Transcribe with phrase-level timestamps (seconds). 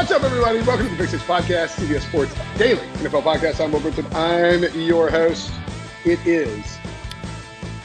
[0.00, 0.62] What's up, everybody?
[0.62, 3.62] Welcome to the Pick Six Podcast, CBS Sports Daily NFL Podcast.
[3.62, 4.10] I'm Will Brinson.
[4.14, 5.52] I'm your host.
[6.06, 6.78] It is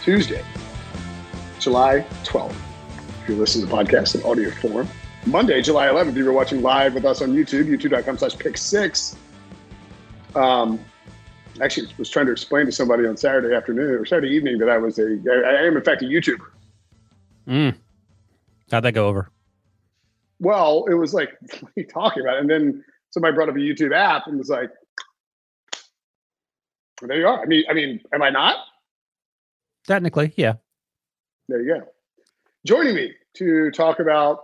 [0.02, 0.42] Tuesday,
[1.60, 2.56] July 12th.
[3.22, 4.88] If you're listening to the podcast in audio form,
[5.26, 9.18] Monday, July 11th, if you're watching live with us on YouTube, youtube.com slash pick six.
[10.36, 10.80] Um,
[11.62, 14.78] actually, was trying to explain to somebody on Saturday afternoon or Saturday evening that I
[14.78, 16.48] was a, I am in fact a YouTuber.
[17.46, 17.76] Mm.
[18.72, 19.30] How'd that go over?
[20.46, 22.38] Well, it was like, what are you talking about?
[22.38, 24.70] And then somebody brought up a YouTube app and was like,
[27.02, 27.42] well, there you are.
[27.42, 28.58] I mean, I mean, am I not?
[29.88, 30.54] Technically, yeah.
[31.50, 31.88] There you go.
[32.66, 34.42] Joining me to talk about,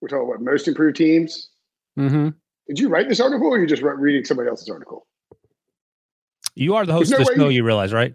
[0.00, 1.50] we're talking about most improved teams.
[1.98, 2.30] Mm-hmm.
[2.66, 5.06] Did you write this article or are you just reading somebody else's article?
[6.54, 8.14] You are the host There's of no show, way you realize, right?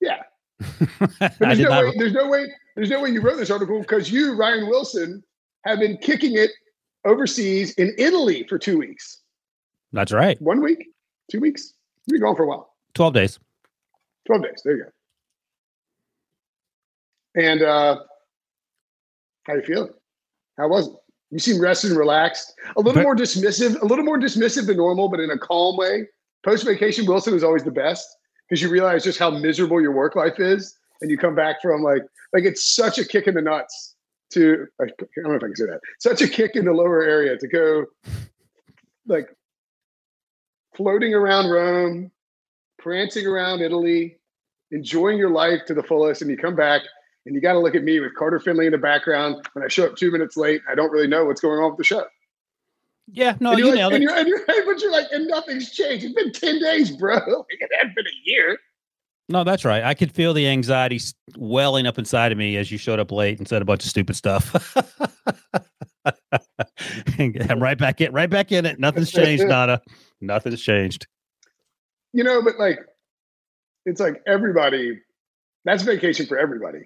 [0.00, 0.22] Yeah.
[1.38, 2.46] There's no way, there's no way,
[2.76, 5.22] there's no way you wrote this article because you, Ryan Wilson,
[5.64, 6.50] have been kicking it
[7.04, 9.20] overseas in Italy for two weeks.
[9.92, 10.40] That's right.
[10.40, 10.88] One week?
[11.30, 11.74] Two weeks?
[12.06, 12.74] You've been gone for a while.
[12.94, 13.38] 12 days.
[14.26, 14.62] 12 days.
[14.64, 14.90] There you go.
[17.42, 18.00] And uh
[19.46, 19.90] how you feeling?
[20.56, 20.94] How was it?
[21.30, 22.54] You seem rested and relaxed.
[22.76, 25.76] A little But- more dismissive, a little more dismissive than normal, but in a calm
[25.76, 26.08] way.
[26.44, 28.06] Post vacation Wilson is always the best
[28.48, 30.78] because you realize just how miserable your work life is.
[31.00, 32.02] And you come back from like,
[32.32, 33.93] like it's such a kick in the nuts
[34.34, 35.80] to I don't know if I can say that.
[35.98, 37.86] Such a kick in the lower area to go
[39.06, 39.28] like
[40.74, 42.10] floating around Rome,
[42.78, 44.18] prancing around Italy,
[44.70, 46.82] enjoying your life to the fullest, and you come back
[47.26, 49.68] and you got to look at me with Carter Finley in the background when I
[49.68, 50.60] show up two minutes late.
[50.70, 52.04] I don't really know what's going on with the show.
[53.12, 54.06] Yeah, no, you like, nailed and it.
[54.06, 56.04] you're, and you're, but you're like, and nothing's changed.
[56.04, 57.16] It's been ten days, bro.
[57.48, 58.58] It hadn't been a year.
[59.28, 59.82] No, that's right.
[59.82, 61.00] I could feel the anxiety
[61.36, 63.90] welling up inside of me as you showed up late and said a bunch of
[63.90, 64.76] stupid stuff.
[67.18, 68.78] I'm right back in, right back in it.
[68.78, 69.80] Nothing's changed, Nada.
[70.20, 71.06] Nothing's changed.
[72.12, 72.80] You know, but like,
[73.86, 75.00] it's like everybody.
[75.64, 76.80] That's vacation for everybody.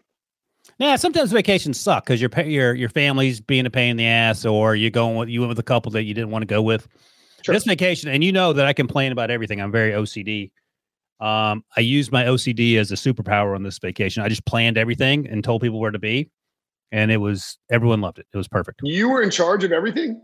[0.78, 4.44] Yeah, sometimes vacations suck because your your your family's being a pain in the ass,
[4.44, 6.62] or you're going with you went with a couple that you didn't want to go
[6.62, 6.86] with.
[7.42, 7.54] Sure.
[7.54, 9.60] This vacation, and you know that I complain about everything.
[9.60, 10.50] I'm very OCD.
[11.20, 14.22] Um, I used my OCD as a superpower on this vacation.
[14.22, 16.30] I just planned everything and told people where to be,
[16.92, 18.26] and it was everyone loved it.
[18.32, 18.80] It was perfect.
[18.84, 20.20] You were in charge of everything.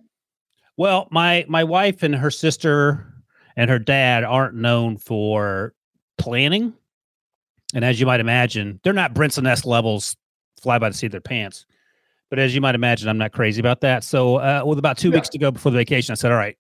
[0.76, 3.12] Well, my my wife and her sister
[3.56, 5.74] and her dad aren't known for
[6.18, 6.72] planning,
[7.74, 10.16] and as you might imagine, they're not Brinson S levels
[10.60, 11.66] fly by the seat of their pants.
[12.30, 14.02] But as you might imagine, I'm not crazy about that.
[14.02, 15.16] So, uh, with about two Yeah.
[15.16, 16.56] weeks to go before the vacation, I said, "All right,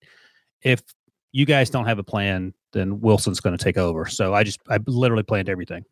[0.62, 0.82] if
[1.32, 4.60] you guys don't have a plan, then Wilson's going to take over." So I just
[4.68, 5.84] I literally planned everything.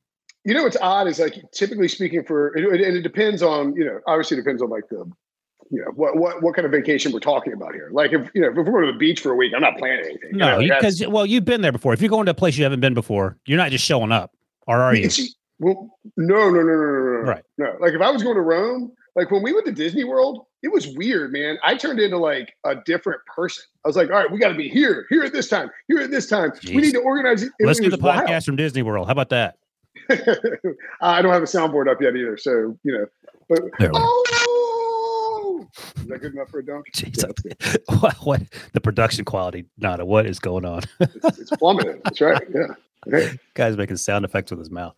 [0.45, 4.01] You know what's odd is like typically speaking for and it, depends on you know
[4.07, 5.11] obviously it depends on like the
[5.71, 7.89] you know what what what kind of vacation we're talking about here.
[7.93, 9.79] Like if you know if we're going to the beach for a week, I'm not
[9.79, 10.37] planning anything.
[10.37, 11.95] No, like, that's- because well, you've been there before.
[11.95, 14.33] If you're going to a place you haven't been before, you're not just showing up,
[14.67, 15.09] or are you?
[15.61, 17.45] Well, no, no, no, no, no, no, Right.
[17.57, 17.77] no.
[17.81, 20.69] Like if I was going to Rome, like when we went to Disney World, it
[20.69, 21.59] was weird, man.
[21.63, 23.65] I turned into like a different person.
[23.85, 25.99] I was like, all right, we got to be here, here at this time, here
[25.99, 26.53] at this time.
[26.67, 27.53] We need to organize it.
[27.61, 28.29] Let's do the wild.
[28.29, 29.07] podcast from Disney World.
[29.07, 29.59] How about that?
[31.01, 33.07] I don't have a soundboard up yet either, so you know.
[33.49, 33.61] But
[33.95, 36.87] oh, is that good enough for a dunk?
[36.95, 38.43] Jeez, Yeah, what, what
[38.73, 39.67] the production quality?
[39.79, 40.05] Nada.
[40.05, 40.83] What is going on?
[41.01, 42.01] it's, it's plummeted.
[42.05, 42.43] That's right.
[42.55, 42.75] Yeah.
[43.11, 44.95] Hey, Guy's making sound effects with his mouth.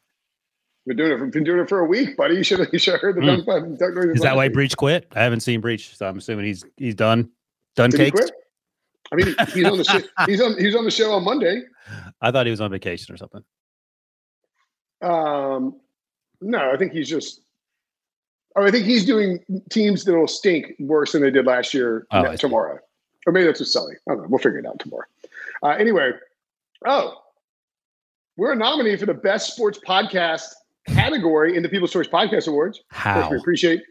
[0.87, 1.19] Been doing it.
[1.19, 2.35] For, been doing it for a week, buddy.
[2.37, 2.69] You should.
[2.73, 3.79] You should have heard the Mm.
[3.79, 4.17] duck noises.
[4.17, 4.49] Is that why.
[4.49, 5.07] Breech quit?
[5.15, 7.31] I haven't seen Breech, so I'm assuming he's he's done.
[7.75, 8.21] Done Did he cakes.
[8.21, 8.33] quit?
[9.13, 10.01] I mean, he's on the show.
[10.27, 10.59] He's on.
[10.59, 11.63] He's on the show on Monday.
[12.21, 13.43] I thought he was on vacation or something.
[15.03, 15.79] Um,
[16.41, 17.41] no, I think he's just.
[18.57, 19.41] Oh, I think he's doing
[19.71, 22.79] teams that'll stink worse than they did last year Oh, tomorrow,
[23.27, 23.95] or maybe that's just Sully.
[24.09, 24.29] I don't know.
[24.29, 25.07] We'll figure it out tomorrow.
[25.63, 26.13] Uh, anyway,
[26.87, 27.21] oh,
[28.37, 30.45] we're a nominee for the best sports podcast
[30.89, 32.83] category in the People's Choice Podcast Awards.
[32.89, 33.31] How?
[33.31, 33.83] we appreciate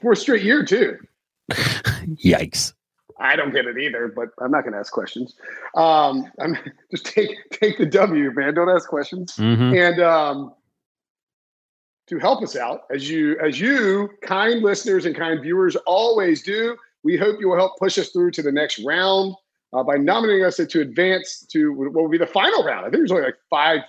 [0.00, 0.96] fourth straight year too.
[1.52, 2.74] Yikes!
[3.20, 5.34] I don't get it either, but I'm not going to ask questions.
[5.74, 6.56] Um, I'm
[6.90, 8.54] just take take the W, man.
[8.54, 9.36] Don't ask questions.
[9.36, 10.54] hmm And um,
[12.08, 16.76] to help us out, as you as you kind listeners and kind viewers always do,
[17.02, 19.34] we hope you will help push us through to the next round
[19.72, 22.80] uh, by nominating us to advance to what will be the final round.
[22.80, 23.80] I think there's only like five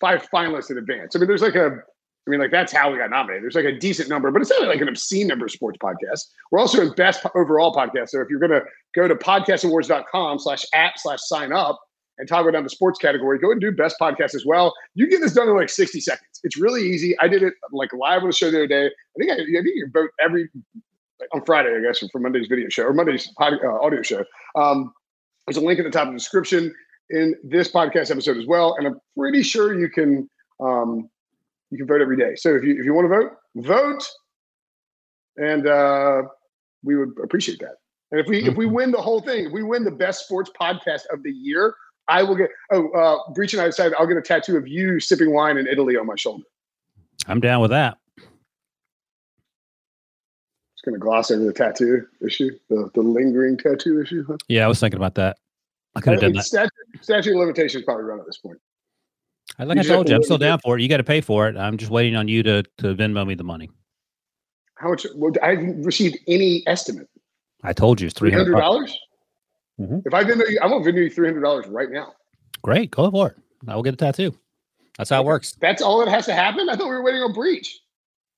[0.00, 1.14] five finalists in advance.
[1.14, 1.82] I mean, there's like a
[2.26, 3.42] I mean, like that's how we got nominated.
[3.42, 6.28] There's like a decent number, but it's not like an obscene number of sports podcasts.
[6.50, 8.10] We're also in best overall podcast.
[8.10, 8.62] So if you're going to
[8.94, 11.80] go to podcastawards.com slash app slash sign up
[12.18, 14.74] and toggle down the sports category, go and do best podcast as well.
[14.94, 16.40] You get this done in like 60 seconds.
[16.44, 17.18] It's really easy.
[17.20, 18.86] I did it like live on the show the other day.
[18.86, 20.48] I think I, I think you vote every
[21.32, 24.24] on Friday, I guess, for Monday's video show or Monday's pod, uh, audio show.
[24.56, 24.92] Um,
[25.46, 26.74] there's a link at the top of the description
[27.10, 30.28] in this podcast episode as well, and I'm pretty sure you can
[30.60, 31.08] um,
[31.70, 32.36] you can vote every day.
[32.36, 33.32] So if you if you want to vote,
[33.66, 34.08] vote,
[35.36, 36.22] and uh,
[36.82, 37.76] we would appreciate that.
[38.12, 40.50] And if we if we win the whole thing, if we win the best sports
[40.60, 41.74] podcast of the year,
[42.08, 42.50] I will get.
[42.72, 45.66] Oh, uh, Breech and I decided I'll get a tattoo of you sipping wine in
[45.66, 46.44] Italy on my shoulder.
[47.26, 47.98] I'm down with that.
[48.18, 48.28] Just
[50.84, 54.24] going to gloss over the tattoo issue, the, the lingering tattoo issue.
[54.26, 54.38] Huh?
[54.48, 55.36] Yeah, I was thinking about that.
[55.96, 56.44] I could have done that.
[56.44, 56.70] Statute,
[57.00, 58.58] statute of limitations probably run at this point.
[59.58, 60.82] I- Like you I told you, I'm still down for it.
[60.82, 61.56] You got to pay for it.
[61.56, 63.68] I'm just waiting on you to to Venmo me the money.
[64.76, 65.06] How much?
[65.14, 67.08] Well, I haven't received any estimate.
[67.62, 68.96] I told you it's Three hundred dollars.
[69.80, 70.02] Mhm.
[70.06, 72.12] If I Venmo you, I'm gonna Venmo you three hundred dollars right now.
[72.62, 73.36] Great, go for it.
[73.68, 74.34] I will get a tattoo.
[74.96, 75.52] That's how it works.
[75.60, 76.68] That's all that has to happen.
[76.68, 77.80] I thought we were waiting on Breech.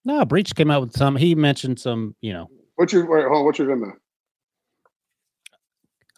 [0.05, 1.15] No, Breech came out with some.
[1.17, 2.17] He mentioned some.
[2.23, 3.93] You know, What's your wait, hold on, what's your Venmo?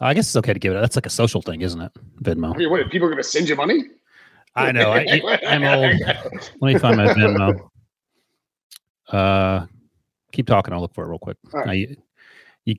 [0.01, 0.79] I guess it's okay to give it.
[0.81, 1.91] That's like a social thing, isn't it?
[1.95, 2.55] I Venmo.
[2.55, 2.81] mean, what?
[2.81, 3.83] are People gonna send you money?
[4.55, 4.91] I know.
[4.91, 5.99] I, I'm old.
[6.61, 7.69] Let me find my Venmo.
[9.09, 9.65] Uh,
[10.31, 10.73] keep talking.
[10.73, 11.37] I'll look for it real quick.
[11.53, 11.65] Right.
[11.65, 11.95] Now, you,
[12.65, 12.75] you,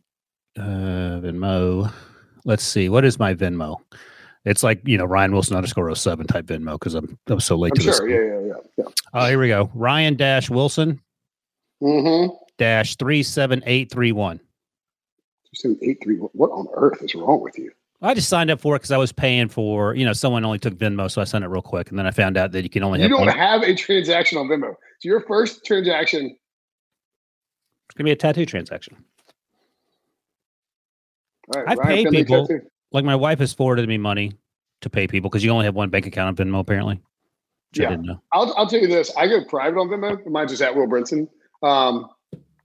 [0.58, 1.92] uh, Venmo.
[2.44, 2.88] Let's see.
[2.88, 3.76] What is my Venmo?
[4.44, 7.72] It's like you know Ryan Wilson underscore 07 type Venmo because I'm I'm so late
[7.74, 7.96] I'm to this.
[7.96, 8.08] sure.
[8.08, 8.84] Yeah, yeah, yeah, yeah.
[9.12, 9.70] Oh, here we go.
[9.74, 11.00] Ryan dash Wilson
[11.82, 12.32] Mm-hmm.
[12.56, 14.40] dash three seven eight three one.
[15.82, 16.16] Eight three.
[16.16, 17.70] What on earth is wrong with you?
[18.02, 20.58] I just signed up for it because I was paying for you know someone only
[20.58, 22.68] took Venmo, so I sent it real quick, and then I found out that you
[22.70, 23.36] can only You have don't one.
[23.36, 24.74] have a transaction on Venmo.
[25.00, 26.26] So your first transaction.
[27.88, 28.96] It's gonna be a tattoo transaction.
[31.54, 32.46] All right, I've Ryan paid people.
[32.46, 32.66] tattoo.
[32.92, 34.32] Like my wife has forwarded me money
[34.82, 36.96] to pay people because you only have one bank account on Venmo apparently.
[36.96, 37.88] I Yeah.
[37.90, 38.20] didn't know.
[38.32, 39.14] I'll, I'll tell you this.
[39.16, 40.24] I go private on Venmo.
[40.26, 41.28] Mine's just at Will Brinson.
[41.62, 42.08] Um,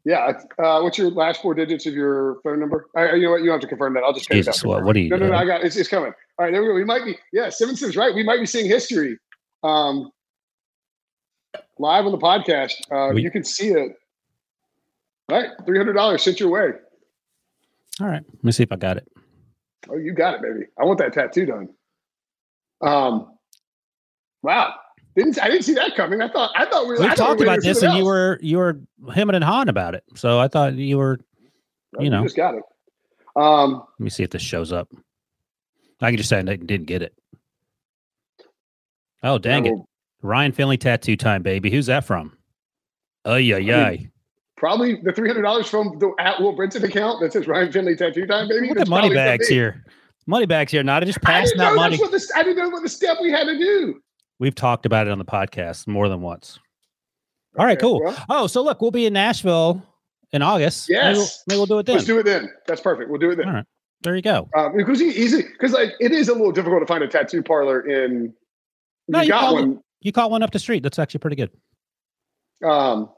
[0.06, 0.40] yeah.
[0.58, 2.88] Uh, what's your last four digits of your phone number?
[2.98, 3.42] Uh, you know what?
[3.42, 4.04] You don't have to confirm that.
[4.04, 5.36] I'll just Jesus, what, what are you No, no, no.
[5.36, 6.14] I got it's, it's coming.
[6.40, 6.74] All right, there we go.
[6.74, 7.18] We might be.
[7.34, 8.14] Yeah, Simpson's right.
[8.14, 9.18] We might be seeing history
[9.64, 10.12] um,
[11.78, 12.74] live on the podcast.
[12.92, 13.96] Uh, We- you can see it.
[15.30, 16.72] All right, three hundred dollars sent your way.
[18.02, 19.08] All right, let me see if I got it.
[19.90, 20.66] Oh, you got it, baby.
[20.80, 21.70] I want that tattoo done.
[22.82, 23.38] Um,
[24.42, 24.74] wow.
[25.16, 26.22] Didn't I didn't see that coming.
[26.22, 27.00] I thought I thought we were.
[27.02, 28.80] We I talked we about this, and you were you were
[29.14, 30.04] hemming and hawing about it.
[30.16, 31.20] So I thought you were.
[31.96, 32.04] else.
[32.04, 32.24] you know.
[32.24, 32.64] just got it.
[33.36, 34.90] Um, Let me see if this shows up.
[36.02, 37.14] I can just say I didn't get it.
[39.24, 39.78] Oh dang it!
[40.22, 41.70] Ryan Finley tattoo time, baby.
[41.70, 42.38] Who's that from?
[43.26, 43.96] Oh yeah, yeah.
[44.58, 47.96] Probably the three hundred dollars from the at Will Brinson account that says Ryan Finley
[47.96, 48.70] tattoo time, baby.
[48.70, 49.84] Look at money bags here.
[50.26, 50.84] Money bags here.
[50.84, 51.98] Not just I passing out money.
[52.12, 52.32] this.
[52.36, 54.02] I didn't know what the step we had to do.
[54.42, 56.58] We've talked about it on the podcast more than once.
[57.60, 58.02] All right, Okay, cool.
[58.04, 59.84] well, Oh, so look, we'll be in Nashville
[60.32, 60.90] in August.
[60.90, 61.44] Maybe we'll, Yes.
[61.46, 61.96] maybe we'll do it then.
[61.98, 62.52] let's do it then.
[62.66, 63.12] That's perfect.
[63.12, 63.48] We'll do it then.
[63.48, 63.66] All right.
[64.02, 64.50] There you go.
[64.76, 67.82] Because he easy because like it is a little difficult to find a tattoo parlor
[67.88, 68.34] in.
[69.08, 69.80] No, you you got one.
[70.00, 70.82] You caught one up the street.
[70.82, 71.52] That's actually pretty good.
[72.68, 73.12] Um,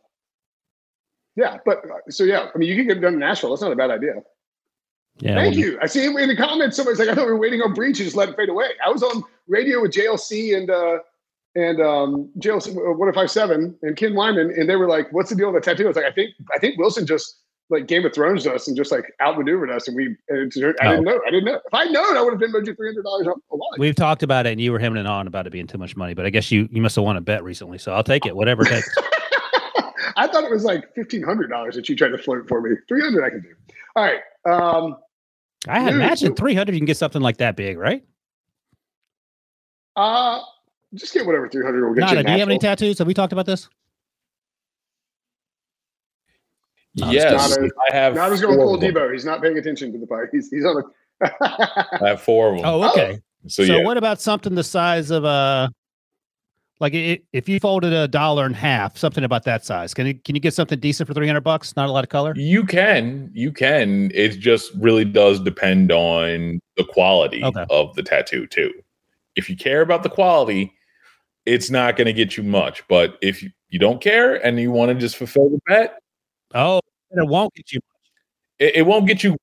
[1.38, 3.52] yeah, but uh, so yeah, I mean, you can get it done in Nashville.
[3.52, 4.16] That's not a bad idea.
[5.20, 5.36] Yeah.
[5.36, 5.80] Thank well, you.
[5.82, 8.06] I see in the comments somebody's like, I thought we were waiting on Breech and
[8.08, 8.72] just let it fade away.
[8.86, 10.98] I was on radio with JLC and uh
[11.56, 15.64] and um uh, 1057 and Ken Wyman, and they were like, What's the deal with
[15.64, 15.86] the tattoo?
[15.86, 18.76] I was like, I think I think Wilson just like Game of Thrones us and
[18.76, 20.16] just like outmaneuvered us, and we.
[20.30, 20.90] And it, I Oh.
[20.92, 21.22] didn't know.
[21.26, 21.56] I didn't know.
[21.66, 23.70] If I'd known, I would have been you three hundred dollars a lot.
[23.80, 25.96] We've talked about it, and you were hemming and hawing about it being too much
[25.96, 26.14] money.
[26.14, 28.36] But I guess you you must have won a bet recently, so I'll take it,
[28.36, 28.90] whatever it takes.
[30.16, 32.76] I thought it was like fifteen hundred dollars that you tried to float for me.
[32.88, 33.50] Three hundred, I can do.
[33.96, 34.20] All right.
[34.46, 34.98] Um,
[35.68, 36.74] I imagine three hundred.
[36.74, 38.04] You can get something like that big, right?
[39.96, 40.42] uh,
[40.96, 42.06] just get whatever three hundred will get you.
[42.08, 42.98] Nada, in do you have any tattoos?
[43.00, 43.70] Have we talked about this?
[46.96, 48.14] No, yes, not I have.
[48.14, 48.94] Now he's going four full of them.
[48.94, 49.12] Debo.
[49.12, 50.28] He's not paying attention to the fight.
[50.32, 50.84] He's he's on
[51.22, 51.32] a.
[52.04, 52.66] I have four of them.
[52.66, 53.20] Oh, okay.
[53.48, 55.72] so, So, yeah, what about something the size of a
[56.80, 59.94] like i if you folded a dollar in half, something about that size?
[59.94, 61.76] Can you can you get something decent for three hundred bucks?
[61.76, 62.34] Not a lot of color.
[62.36, 64.12] you can, you can.
[64.14, 67.66] It just really does depend on the quality Okay.
[67.72, 68.72] of the tattoo too.
[69.36, 70.72] If you care about the quality,
[71.46, 72.88] it's not going to get you much.
[72.88, 76.00] But if you, you don't care and you want to just fulfill the bet,
[76.56, 76.80] Oh,
[77.12, 77.80] it won't get you.
[78.60, 79.36] it, it won't get you.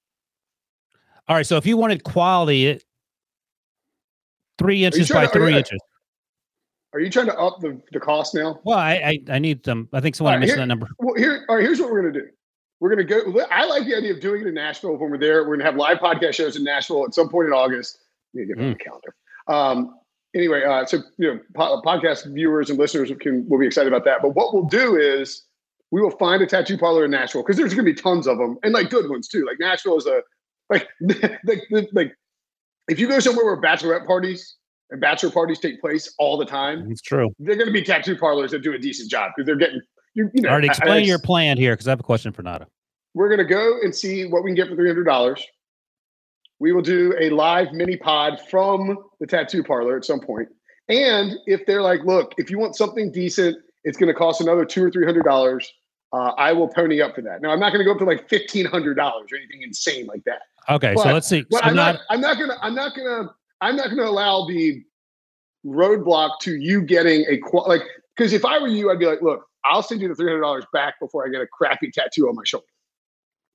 [1.29, 1.47] All right.
[1.47, 2.85] So if you wanted quality, it
[4.59, 5.81] three inches by to- are three you- inches.
[6.93, 8.59] Are you trying to up the, the cost now?
[8.65, 9.89] Well, I, I I need some.
[9.93, 10.89] I think someone All right, missing here- that number.
[10.99, 11.63] Well, here, all right.
[11.63, 12.27] Here's what we're gonna do.
[12.81, 13.47] We're gonna go.
[13.49, 15.47] I like the idea of doing it in Nashville when we're there.
[15.49, 17.99] We're gonna have live podcast shows in Nashville at some point in August.
[18.35, 19.15] Let me get on the calendar.
[19.47, 20.00] Um,
[20.35, 24.05] anyway, uh, so you know, po- podcast viewers and listeners can will be excited about
[24.05, 24.19] that.
[24.23, 25.43] But what we'll do is
[25.91, 28.59] we will find a tattoo parlor in Nashville because there's gonna be tons of them
[28.63, 29.45] and like good ones too.
[29.47, 30.21] Like Nashville is a
[30.71, 30.89] like
[31.45, 32.13] like like
[32.89, 34.57] if you go somewhere where bachelorette parties
[34.91, 37.29] and bachelor parties take place all the time, It's true.
[37.39, 39.81] they're going to be tattoo parlors that do a decent job because they're getting
[40.15, 40.49] you, you know.
[40.49, 40.65] All right.
[40.65, 42.67] I- I- Explain your plan here, because I have a question for Nada.
[43.15, 45.45] We're going to go and see what we can get for three hundred dollars.
[46.61, 50.49] We will do a live mini pod from the tattoo parlor at some point.
[50.89, 54.65] And if they're like, look, if you want something decent, it's going to cost another
[54.65, 55.71] two or three hundred dollars.
[56.13, 57.41] Uh, I will pony up for that.
[57.41, 60.07] Now I'm not going to go up to like fifteen hundred dollars or anything insane
[60.07, 60.43] like that.
[60.69, 60.95] Okay.
[60.97, 61.45] so let's see.
[61.51, 62.03] But So I'm not, not.
[62.11, 62.57] I'm not gonna.
[62.61, 63.31] I'm not gonna.
[63.63, 64.83] I'm not gonna allow the
[65.65, 67.83] roadblock to you getting a qual like
[68.17, 70.41] because if I were you, I'd be like, look, I'll send you the three hundred
[70.43, 72.67] dollars back before I get a crappy tattoo on my shoulder.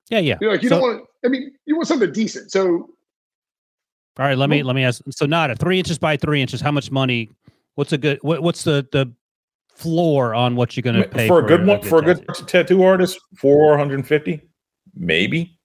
[0.09, 0.37] yeah, yeah.
[0.41, 1.05] You know, like you So- don't want.
[1.23, 2.51] I mean, you want something decent.
[2.51, 2.89] So
[4.17, 5.01] All right, let me let me ask.
[5.09, 6.61] So not a three inches by three inches.
[6.61, 7.29] How much money?
[7.75, 8.19] What's a good?
[8.21, 9.11] What, what's the the
[9.75, 11.89] floor on what you're going to pay for a good one tattoo?
[11.89, 14.41] for a good tattoo artist 450
[14.95, 15.59] maybe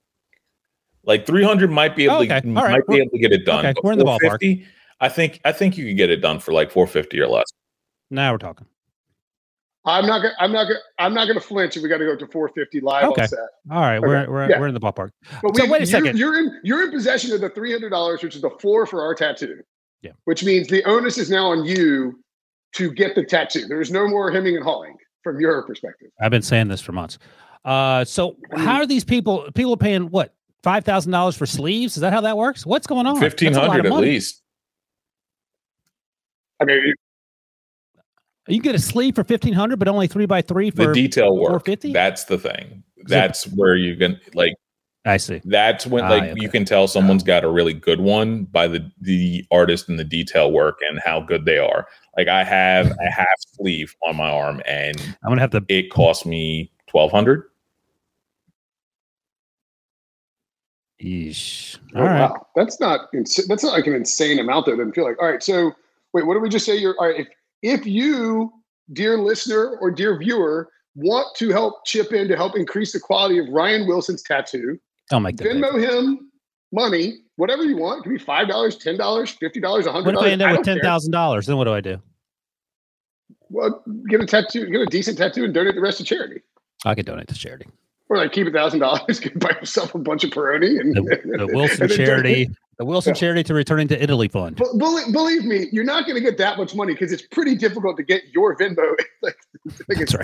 [1.05, 3.31] like 300 might be oh, able Okay, to right, might be we're- able to get
[3.31, 4.67] it done okay, we're in the ballpark.
[4.99, 7.47] i think i think you can get it done for like 450 or less
[8.11, 8.67] Now we're talking.
[9.85, 10.35] I'm not gonna.
[10.39, 10.79] I'm not gonna.
[10.99, 13.23] I'm not gonna flinch if we got to go to 450 live Okay.
[13.23, 13.39] on set.
[13.71, 14.61] All right, we're we're, yeah.
[14.61, 15.11] we're in the ballpark.
[15.43, 16.19] But So we, wait a you, second.
[16.19, 16.61] You're in.
[16.63, 19.57] You're in possession of the three hundred dollars, which is the floor for our tattoo.
[20.03, 20.13] Yeah.
[20.25, 22.23] Which means the onus is now on you
[22.75, 23.67] to get the tattoo.
[23.69, 26.11] There's no more hemming and hawing from your perspective.
[26.21, 27.19] I've been saying this for months.
[27.65, 29.51] Uh, so how are these people?
[29.55, 31.97] People paying what five thousand dollars for sleeves?
[31.97, 32.67] Is that how that works?
[32.67, 33.19] What's going on?
[33.19, 34.43] That's a lot 1500 at least
[36.61, 36.95] I mean,
[38.49, 41.37] You get a sleeve for fifteen hundred, but only three by three for the detail
[41.37, 41.93] work 450?
[41.93, 44.55] that's the thing that's where you can like
[45.07, 45.41] I see.
[45.45, 46.35] that's when Ah, like okay.
[46.37, 50.05] you can tell someone's got a really good one by the the artist and the
[50.05, 51.87] detail work and how good they are
[52.19, 55.65] like i have a half sleeve on my arm and I'm gonna have to.
[55.69, 57.45] it cost me 1200
[61.03, 61.79] Yeesh.
[61.95, 62.21] oh, All right.
[62.21, 63.09] wow, that's not.
[63.15, 64.67] Ins- that's not like an insane amount.
[64.67, 65.17] That doesn't feel like.
[65.19, 65.43] All right.
[65.43, 65.73] So
[66.13, 66.77] wait, what did we just say?
[66.77, 67.21] You're all right.
[67.21, 67.29] If
[67.63, 68.53] if you,
[68.93, 73.39] dear listener or dear viewer, want to help chip in to help increase the quality
[73.39, 75.45] of Ryan Wilson's tattoo, Don't make that.
[75.45, 75.63] big.
[75.63, 76.31] Venmo him
[76.73, 78.01] money, whatever you want.
[78.01, 80.43] It could be five dollars, ten dollars, fifty dollars, a hundred What if I end
[80.43, 81.47] up with ten thousand dollars?
[81.47, 82.01] Then what do I do?
[83.49, 86.41] Well, get a tattoo, get a decent tattoo, and donate the rest to charity,
[86.85, 87.67] I could donate to charity.
[88.11, 91.47] Or like keep a thousand dollars, buy yourself a bunch of Peroni, and The, the
[91.47, 93.21] Wilson and charity, the Wilson Yeah.
[93.21, 94.57] charity to returning to Italy fund.
[94.57, 97.55] But believe, believe me, you're not going to get that much money because it's pretty
[97.55, 98.77] difficult to get your Venmo.
[99.23, 99.37] like,
[99.89, 100.15] like That's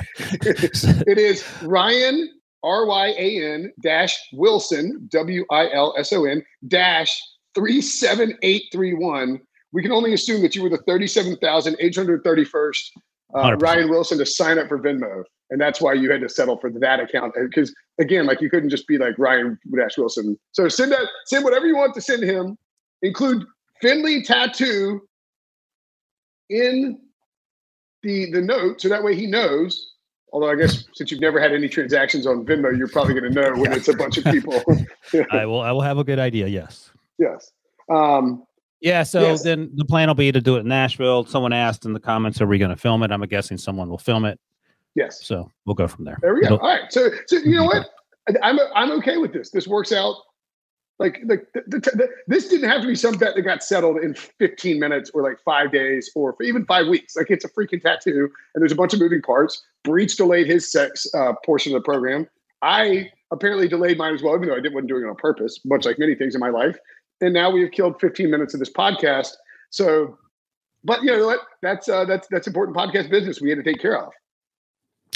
[0.43, 1.03] it's, right.
[1.07, 2.29] it is Ryan
[2.65, 7.17] R Y A N dash Wilson W I L S O N dash
[7.55, 9.41] three seven eight three one.
[9.73, 12.91] We can only assume that you were the thirty seven thousand eight hundred thirty first
[13.35, 16.57] uh, Ryan Wilson to sign up for Venmo, and that's why you had to settle
[16.59, 17.35] for that account.
[17.41, 20.39] Because again, like you couldn't just be like Ryan dash Wilson.
[20.53, 22.57] So send that, send whatever you want to send him.
[23.03, 23.45] Include
[23.81, 25.03] Finley tattoo
[26.49, 26.99] in
[28.03, 29.93] the the note, so that way he knows.
[30.33, 33.41] Although I guess since you've never had any transactions on Venmo, you're probably going to
[33.41, 34.63] know when it's a bunch of people.
[35.31, 35.61] I will.
[35.61, 36.47] I will have a good idea.
[36.47, 36.91] Yes.
[37.19, 37.53] yes.
[37.91, 38.45] Um,
[38.81, 39.03] Yeah.
[39.05, 39.43] So Yes.
[39.43, 41.25] then the plan will be to do it in Nashville.
[41.27, 43.99] Someone asked in the comments, "Are we going to film it?" I'm guessing someone will
[43.99, 44.39] film it.
[44.97, 45.25] Yes.
[45.25, 46.19] So we'll go from there.
[46.21, 46.47] There we go.
[46.47, 46.93] It'll- All right.
[46.93, 47.87] So, so you know what?
[48.43, 49.51] I'm I'm okay with this.
[49.51, 50.17] This works out.
[50.99, 53.99] Like like the, the, the, this didn't have to be some bet that got settled
[53.99, 57.15] in 15 minutes or like five days or even five weeks.
[57.15, 59.63] Like it's a freaking tattoo, and there's a bunch of moving parts.
[59.85, 62.27] Breech delayed his sex uh, portion of the program.
[62.63, 65.61] I apparently delayed mine as well, even though I didn't wasn't doing it on purpose,
[65.67, 66.79] much like many things in my life.
[67.21, 69.33] And now we have killed 15 minutes of this podcast.
[69.71, 70.17] So,
[70.83, 71.41] but you know what?
[71.63, 74.13] That's uh, that's that's important podcast business we had to take care of.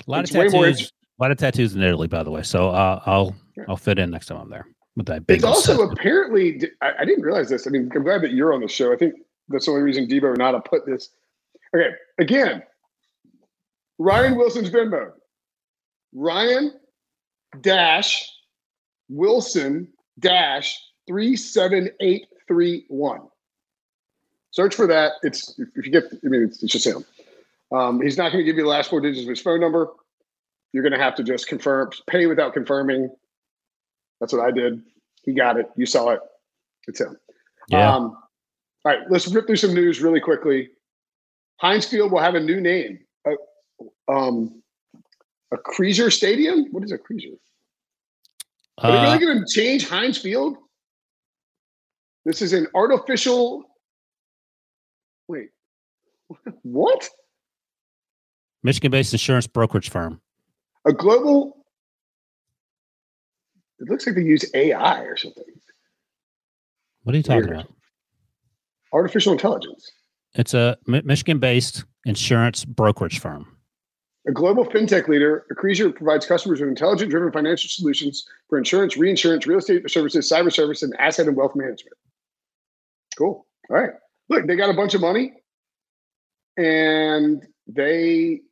[0.06, 0.92] A lot It's of tattoos.
[1.18, 2.42] A lot of tattoos in Italy, by the way.
[2.42, 3.34] So uh, I'll.
[3.68, 4.66] I'll fit in next time I'm there
[4.96, 5.36] with that big.
[5.36, 7.66] It's also apparently, I, I didn't realize this.
[7.66, 8.92] I mean, I'm glad that you're on the show.
[8.92, 9.14] I think
[9.48, 11.10] that's the only reason Debo and Nada put this.
[11.74, 12.62] Okay, again,
[13.98, 15.12] Ryan Wilson's Venmo.
[16.12, 16.72] Ryan
[17.60, 18.28] dash
[19.08, 19.88] Wilson
[20.18, 20.76] dash
[21.08, 23.20] 37831.
[24.52, 25.12] Search for that.
[25.22, 27.04] It's if you get, I mean, it's, it's just him.
[27.72, 29.88] Um, he's not going to give you the last four digits of his phone number.
[30.72, 33.10] You're going to have to just confirm, pay without confirming.
[34.20, 34.82] That's what I did.
[35.24, 35.66] He got it.
[35.76, 36.20] You saw it.
[36.88, 37.16] It's him.
[37.68, 37.94] yeah.
[37.94, 38.16] Um,
[38.84, 40.70] all right, let's rip through some news really quickly.
[41.60, 43.00] Heinz Field will have a new name.
[43.26, 43.32] A,
[44.12, 44.62] um,
[45.52, 46.66] Acrisure Stadium.
[46.72, 47.36] What is Acrisure?
[48.78, 50.56] Are they Uh, really going to change Heinz Field?
[52.24, 53.64] This is an artificial.
[55.28, 55.50] Wait,
[56.62, 57.08] what?
[58.62, 60.20] Michigan-based insurance brokerage firm.
[60.86, 61.56] A global.
[63.78, 65.44] It looks like they use AI or something.
[67.02, 67.60] What are you talking Weird.
[67.60, 67.72] about?
[68.92, 69.90] Artificial intelligence.
[70.34, 73.56] It's a Michigan-based insurance brokerage firm.
[74.28, 79.46] A global fintech leader, Acrisure provides customers with intelligent driven financial solutions for insurance, reinsurance,
[79.46, 81.96] real estate services, cyber service, and asset and wealth management.
[83.16, 83.46] Cool.
[83.70, 83.90] All right.
[84.28, 85.32] Look, they got a bunch of money
[86.58, 88.42] and they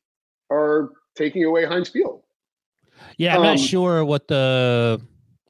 [0.51, 2.23] are taking away Heinz Field.
[3.17, 5.01] Yeah, I'm Um, not sure what the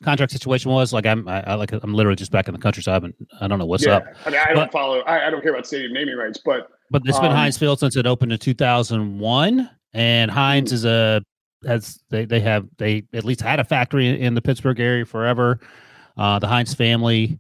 [0.02, 0.92] contract situation was.
[0.92, 3.14] Like I'm, I, I like I'm literally just back in the country, so I haven't,
[3.40, 3.96] I don't know what's yeah.
[3.96, 4.06] up.
[4.26, 7.02] I mean, I don't follow, I, I don't care about stadium naming rights, but But
[7.06, 10.74] it's been Um, Heinz Field since it opened in 2001, and Heinz Hmm.
[10.74, 11.22] is a
[11.66, 15.04] has they they have they at least had a factory in, in the Pittsburgh area
[15.04, 15.58] forever.
[16.16, 17.38] Uh, the Heinz family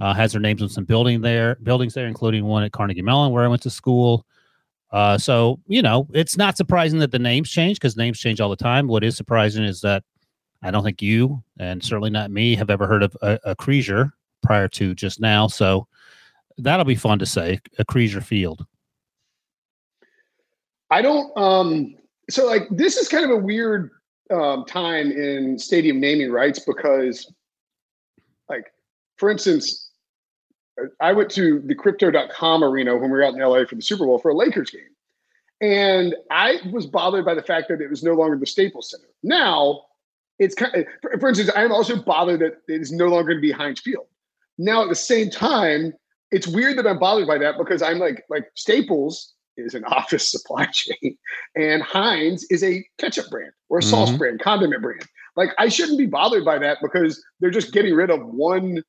[0.00, 3.32] uh, has their names on some building there, buildings there, including one at Carnegie Mellon
[3.32, 4.26] where I went to school.
[4.92, 8.50] Uh, so you know, it's not surprising that the names change because names change all
[8.50, 8.88] the time.
[8.88, 10.02] What is surprising is that
[10.62, 13.56] I don't think you and certainly not me have ever heard of a, a
[14.42, 15.46] prior to just now.
[15.46, 15.86] So
[16.58, 18.66] that'll be fun to say, Acrisure Field.
[20.90, 21.36] I don't.
[21.36, 21.94] Um,
[22.28, 23.90] so like this is kind of a weird
[24.32, 27.32] um, time in stadium naming rights because,
[28.48, 28.72] like,
[29.16, 29.89] for instance,
[31.00, 34.06] I went to the Crypto.com arena when we were out in LA for the Super
[34.06, 34.82] Bowl for a Lakers game,
[35.60, 39.08] and I was bothered by the fact that it was no longer the Staples Center.
[39.22, 39.82] Now,
[40.38, 40.74] it's kind.
[40.74, 43.52] Of, for, for instance, I'm also bothered that it is no longer going to be
[43.52, 44.06] Heinz Field.
[44.58, 45.92] Now, at the same time,
[46.30, 50.30] it's weird that I'm bothered by that because I'm like like Staples is an office
[50.30, 51.16] supply chain,
[51.56, 54.18] and Heinz is a ketchup brand or a sauce Mhm.
[54.18, 55.04] brand, condiment brand.
[55.36, 58.82] Like I shouldn't be bothered by that because they're just getting rid of one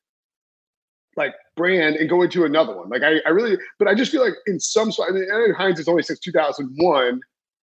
[1.17, 2.89] like brand and going to another one.
[2.89, 5.53] Like I, I really, but I just feel like in some, I mean, I know
[5.53, 7.19] Heinz is only since 2001.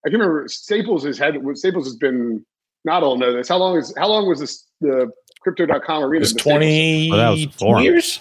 [0.07, 2.45] I can remember Staples has had Staples has been.
[2.85, 3.49] Not all know this.
[3.49, 5.11] How long is how long was this the
[5.43, 6.19] Crypto.com arena?
[6.19, 8.21] It was the Staples 20 Oh, that was the years.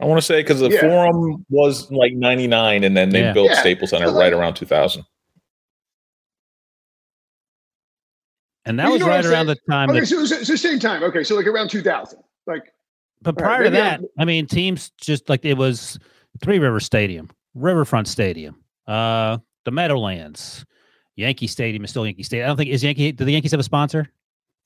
[0.00, 0.80] I want to say because the Yeah.
[0.80, 3.32] forum was like 99 and then they Yeah.
[3.34, 3.60] built Yeah.
[3.60, 5.04] Staples Center So, right like- around 2000.
[8.64, 10.48] And that Well, you was right I'm around the time Okay, that, so it's it's
[10.48, 11.02] the same time.
[11.02, 12.20] Okay, so like around 2000.
[12.46, 12.72] Like
[13.22, 15.98] but all right, prior to that, I'm- I mean, teams just like it was
[16.42, 20.64] Three River Stadium, Riverfront Stadium, uh, the Meadowlands,
[21.16, 22.46] Yankee Stadium is still Yankee Stadium.
[22.46, 23.12] I don't think is Yankee.
[23.12, 24.10] Do the Yankees have a sponsor?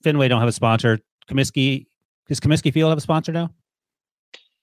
[0.03, 0.99] Fenway don't have a sponsor.
[1.29, 1.85] Comiskey
[2.27, 3.51] does Comiskey Field have a sponsor now?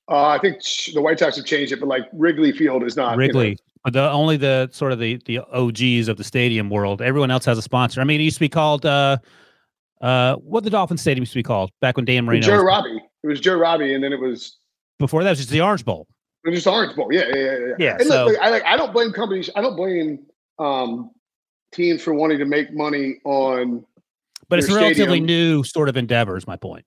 [0.08, 0.62] uh, I think
[0.94, 3.10] the White Sox have changed it, but like Wrigley Field is not.
[3.12, 3.58] you know, Wrigley,
[3.90, 7.02] the only the sort of the the OGs of the stadium world.
[7.02, 8.00] Everyone else has a sponsor.
[8.00, 9.18] I mean, it used to be called uh,
[10.00, 12.46] uh, what the Dolphin Stadium used to be called back when Dan Marino.
[12.46, 13.00] Joe Robbie.
[13.26, 14.58] It was Joe Robbie, and then it was
[14.98, 16.06] before that was just the Orange Bowl.
[16.44, 17.12] it was just Orange Bowl.
[17.12, 17.74] Yeah, yeah, yeah.
[17.78, 17.96] yeah.
[17.98, 19.50] And so- look, look, I like I don't blame companies.
[19.56, 20.24] I don't blame
[20.58, 21.10] um,
[21.72, 23.84] teams for wanting to make money on.
[24.48, 26.36] But it's a relatively stadium- new sort of endeavor.
[26.36, 26.86] Is my point.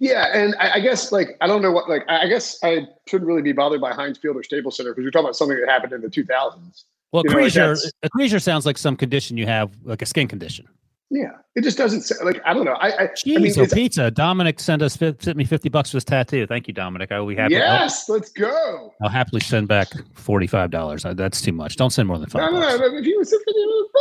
[0.00, 3.26] Yeah, and I, I guess like I don't know what like I guess I shouldn't
[3.28, 5.68] really be bothered by Heinz Field or Staples Center because we're talking about something that
[5.68, 6.84] happened in the 2000s.
[7.12, 10.66] Well, You know, like sounds like some condition you have, like a skin condition.
[11.16, 12.72] Yeah, it just doesn't sound like I don't know.
[12.72, 14.10] I, I Jeez, I mean, so pizza.
[14.10, 16.44] Dominic sent us sent me fifty bucks for this tattoo.
[16.44, 17.12] Thank you, Dominic.
[17.12, 17.54] I will be happy.
[17.62, 18.92] I'll, yes, let's go.
[19.00, 21.04] I'll happily send back forty five dollars.
[21.08, 21.76] That's too much.
[21.76, 22.52] Don't send more than No, five.
[22.52, 22.78] no, bucks.
[22.80, 22.96] no.
[22.98, 23.32] If you was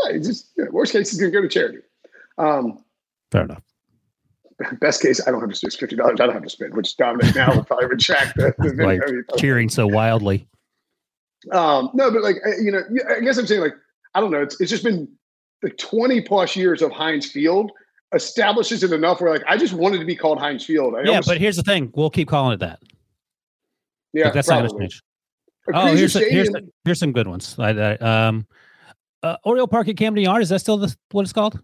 [0.05, 1.79] fine, just you know, worst case, is going to go to charity.
[2.39, 2.83] Um,
[3.31, 3.61] Fair enough.
[4.79, 6.19] best case, I don't have to spend fifty dollars.
[6.19, 9.01] I don't have to spend, which Dominic now would probably retract the, the Like
[9.37, 10.47] cheering so wildly.
[11.51, 12.81] Um, no, but like you know,
[13.15, 13.75] I guess I'm saying like
[14.15, 14.41] I don't know.
[14.41, 15.07] It's it's just been
[15.63, 17.71] like 20 plus years of Heinz Field
[18.13, 20.93] establishes it enough where like I just wanted to be called Heinz Field.
[20.95, 22.79] I Yeah, almost- but here's the thing: we'll keep calling it that.
[24.13, 25.01] yeah, Like, that's not going to change.
[25.67, 27.55] A Oh, here's, a, here's Stadium- here's some good ones.
[27.57, 27.95] I, I,
[28.27, 28.45] um,
[29.23, 31.59] uh, Oriole Park at Camden Yard is that still the, what it's called?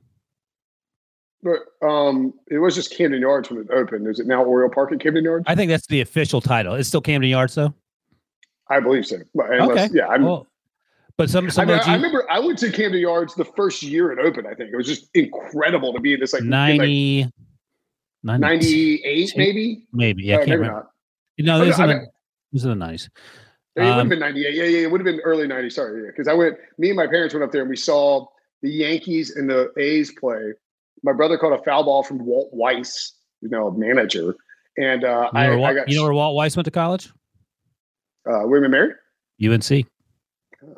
[1.41, 4.07] but um, it was just Camden Yards when it opened.
[4.07, 5.45] Is it now Oriole Park at Camden Yards?
[5.47, 6.75] I think that's the official title.
[6.75, 7.73] It's still Camden Yards, though.
[8.69, 9.17] I believe so.
[9.33, 9.97] But unless, Okay.
[9.97, 10.47] yeah, I'm, Well,
[11.19, 13.83] but some I, some mean, of I remember I went to Camden Yards the first
[13.83, 14.47] year it opened.
[14.47, 17.29] I think it was just incredible to be in this like in, like 90,
[18.23, 19.87] 90 98 maybe.
[19.91, 20.23] maybe.
[20.23, 20.87] Yeah, I Uh, can't maybe remember.
[21.37, 21.45] not.
[21.45, 22.07] No, Oh, this no, is I in the,
[22.53, 23.09] this is the nineties.
[23.75, 24.53] It would have Um, been 98.
[24.55, 25.73] Yeah, yeah, it would have been early 90s.
[25.73, 26.01] Sorry.
[26.03, 26.07] Yeah.
[26.07, 28.25] Because I went, me and my parents went up there and we saw
[28.61, 30.53] the Yankees and the A's play.
[31.03, 34.35] My brother caught a foul ball from Walt Weiss, you know, manager.
[34.77, 36.65] And uh, You know, I, where, I Walt, got you know where Walt Weiss went
[36.65, 37.09] to college?
[38.25, 38.93] uh, William and Mary.
[39.53, 39.85] UNC.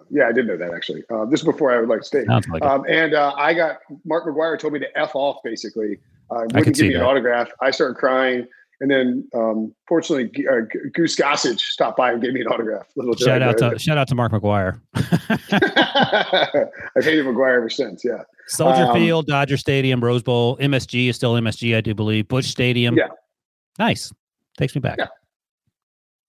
[0.10, 1.04] Yeah, I did know that actually.
[1.10, 2.24] Uh, this is before I would like to stay.
[2.26, 2.62] Like.
[2.62, 5.98] Um, and uh, I got Mark McGwire told me to f off basically.
[6.30, 7.50] Uh, wouldn't give me an autograph.
[7.62, 8.48] I started crying,
[8.80, 10.62] and then um, fortunately, uh,
[10.94, 12.88] Goose Gossage stopped by and gave me an autograph.
[12.96, 14.80] Little Shout out to shout out to Mark McGwire.
[16.96, 18.06] I've hated McGwire ever since.
[18.06, 22.28] Yeah, Soldier Um, Field, Dodger Stadium, Rose Bowl, MSG is still MSG, I do believe.
[22.28, 22.98] Busch Stadium.
[22.98, 23.08] Yeah.
[23.80, 24.12] Nice.
[24.58, 24.98] Takes me back.
[24.98, 25.08] Yeah.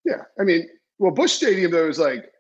[0.05, 0.23] yeah.
[0.41, 2.31] I mean, well, Busch Stadium though is like,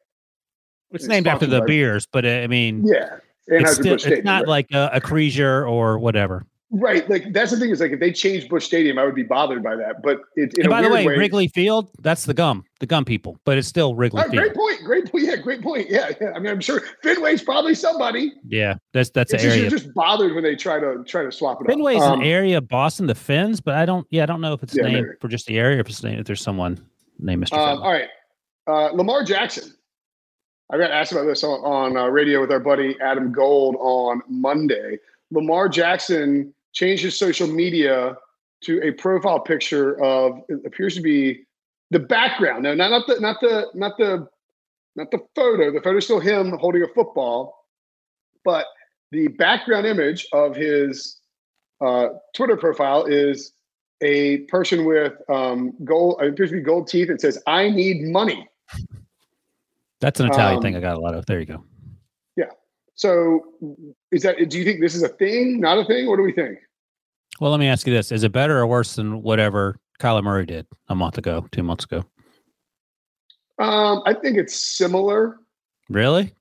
[0.93, 4.25] It's It's named after the beers, but uh, I mean, yeah, it's, still, it's Stadium.
[4.25, 4.49] not right.
[4.49, 6.45] like a, Acrisure or whatever.
[6.71, 7.09] right.
[7.11, 9.63] Like that's the thing is like if they changed Busch Stadium, I would be bothered
[9.63, 10.03] by that.
[10.03, 12.87] But it, in And a by the weird way, Wrigley Field, that's the gum, the
[12.87, 14.37] gum people, but it's still Wrigley Oh, Field.
[14.43, 14.85] great point.
[14.85, 15.25] Great point.
[15.25, 15.89] Yeah, great point.
[15.91, 16.33] Yeah, yeah.
[16.35, 18.33] I mean, I'm sure Fenway's probably somebody.
[18.47, 19.71] Yeah, that's that's It's the just, area.
[19.71, 22.13] you're just bothered when they try to try to swap it Fenway's up.
[22.15, 24.07] Um, an area of Boston, the Fins, but I don't.
[24.11, 25.09] Yeah, I don't know if it's Yeah, named maybe.
[25.21, 26.79] for just the area, or if it's named if there's someone
[27.19, 27.53] named Mr.
[27.59, 28.09] Um, all right,
[28.67, 29.73] uh, Lamar Jackson.
[30.73, 34.23] I got asked about this on, on uh, radio with our buddy Adam Gold on
[34.27, 34.99] Monday.
[35.31, 38.17] Lamar Jackson changed his social media
[38.63, 41.45] to a profile picture of appears to be
[41.91, 42.63] the background.
[42.63, 44.29] No, not not the not the not the
[44.97, 45.71] not the photo.
[45.71, 47.67] The photo's still him holding a football,
[48.43, 48.67] but
[49.11, 51.21] the background image of his
[51.83, 53.53] uh, Twitter profile is
[54.01, 57.11] a person with um, gold, appears to be gold teeth.
[57.11, 58.49] It says, "I need money."
[60.03, 60.77] That's an Italian um, thing.
[60.77, 61.25] I got a lot of.
[61.27, 61.65] There you go.
[62.37, 62.47] Yeah.
[62.97, 63.41] So,
[64.11, 64.37] is that?
[64.51, 65.61] Do you think this is a thing?
[65.61, 66.09] Not a thing?
[66.09, 66.59] What do we think?
[67.41, 70.45] Well, let me ask you this: Is it better or worse than whatever Kyler Murray
[70.45, 72.05] did a month ago, two months ago?
[73.61, 75.39] Um, I think it's similar,
[75.89, 76.33] Really?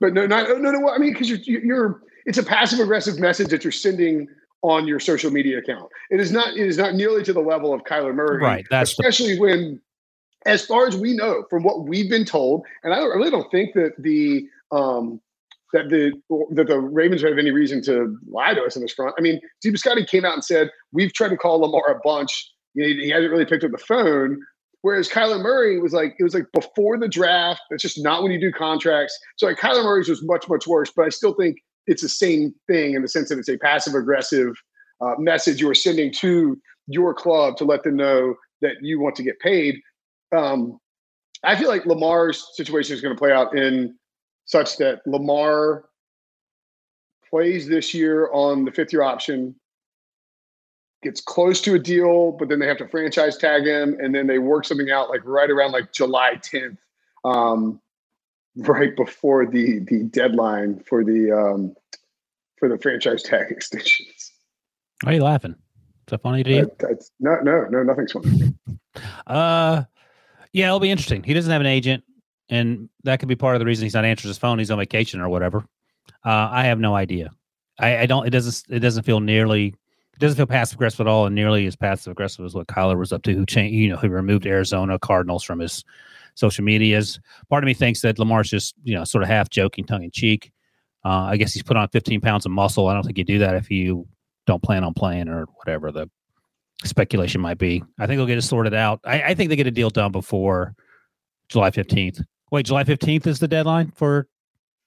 [0.00, 0.88] but no, not no, no.
[0.88, 4.26] I mean, because you're you're it's a passive aggressive message that you're sending
[4.62, 5.90] on your social media account.
[6.10, 6.56] It is not.
[6.56, 8.64] It is not nearly to the level of Kyler Murray, Right.
[8.70, 9.82] That's the, especially when,
[10.46, 13.74] as far as we know, from what we've been told, and I, really don't think
[13.74, 15.20] that the um,
[15.72, 16.12] that the
[16.52, 19.14] that the Ravens have any reason to lie to us in this front.
[19.18, 22.50] I mean, Steve Bisciotti came out and said we've tried to call Lamar a bunch.
[22.74, 24.40] You know, he, hasn't really picked up the phone.
[24.80, 27.60] Whereas Kyler Murray was like, it was like before the draft.
[27.70, 29.16] That's just not when you do contracts.
[29.36, 30.90] So like Kyler Murray's was much much worse.
[30.94, 33.94] But I still think it's the same thing in the sense that it's a passive
[33.94, 34.54] aggressive
[35.00, 39.16] uh, message you are sending to your club to let them know that you want
[39.16, 39.80] to get paid.
[40.32, 40.78] Um,
[41.44, 43.96] I feel like Lamar's situation is going to play out in
[44.44, 45.84] such that Lamar
[47.28, 49.54] plays this year on the fifth year option,
[51.02, 54.26] gets close to a deal, but then they have to franchise tag him, and then
[54.26, 56.76] they work something out like right around like July 10th,
[57.24, 57.80] um,
[58.56, 61.74] right before the the deadline for the um,
[62.58, 64.32] for the franchise tag extensions.
[65.02, 65.52] why are you laughing?
[65.52, 66.70] Is that funny to you?
[66.78, 68.54] That- no, no, no, nothing's funny.
[69.26, 69.84] Uh,
[70.52, 71.22] yeah, it'll be interesting.
[71.22, 72.04] He doesn't have an agent,
[72.48, 74.58] and that could be part of the reason he's not answering his phone.
[74.58, 75.64] He's on vacation or whatever.
[76.24, 77.30] Uh, I have no idea.
[77.78, 78.26] I, I don't.
[78.26, 78.74] It doesn't.
[78.74, 79.68] It doesn't feel nearly.
[80.14, 82.98] It doesn't feel passive aggressive at all, and nearly as passive aggressive as what Kyler
[82.98, 83.34] was up to.
[83.34, 83.74] Who changed?
[83.74, 85.84] You know, who removed Arizona Cardinals from his
[86.34, 87.18] social medias.
[87.48, 90.10] Part of me thinks that Lamar's just you know sort of half joking, tongue in
[90.10, 90.52] cheek.
[91.04, 92.86] Uh, I guess he's put on 15 pounds of muscle.
[92.86, 94.06] I don't think you do that if you
[94.46, 96.08] don't plan on playing or whatever the
[96.84, 97.82] speculation might be.
[97.98, 99.00] I think they'll get it sorted out.
[99.04, 100.74] I, I think they get a deal done before
[101.48, 102.22] July 15th.
[102.50, 104.28] Wait, July 15th is the deadline for.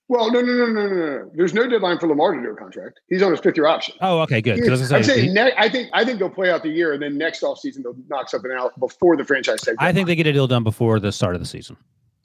[0.08, 1.32] Well, no, no, no, no, no, no.
[1.34, 3.00] There's no deadline for Lamar to do a contract.
[3.10, 3.96] He's on his fifth year option.
[4.02, 4.60] Oh, okay, good.
[4.70, 7.02] was I'm say, saying ne- I think I think they'll play out the year, and
[7.02, 9.76] then next offseason they'll knock something out before the franchise tag.
[9.80, 11.76] I think they get a deal done before the start of the season.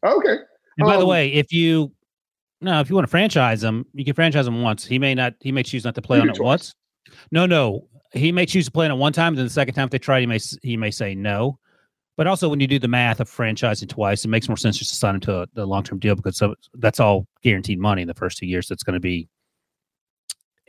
[0.05, 0.37] okay.
[0.77, 1.91] And by the Um, way, if you
[2.61, 4.85] no, if you want to franchise him, you can franchise him once.
[4.85, 5.33] He may not.
[5.41, 6.45] He may choose not to play on it twice.
[6.45, 6.75] once.
[7.33, 7.89] No, no.
[8.13, 9.99] He may choose to play in it one time, then the second time if they
[9.99, 11.59] try, he may he may say no.
[12.17, 14.91] But also, when you do the math of franchising twice, it makes more sense just
[14.91, 18.03] to sign him to a, a long term deal because so, that's all guaranteed money
[18.03, 18.69] in the first two years.
[18.69, 19.29] That's going to be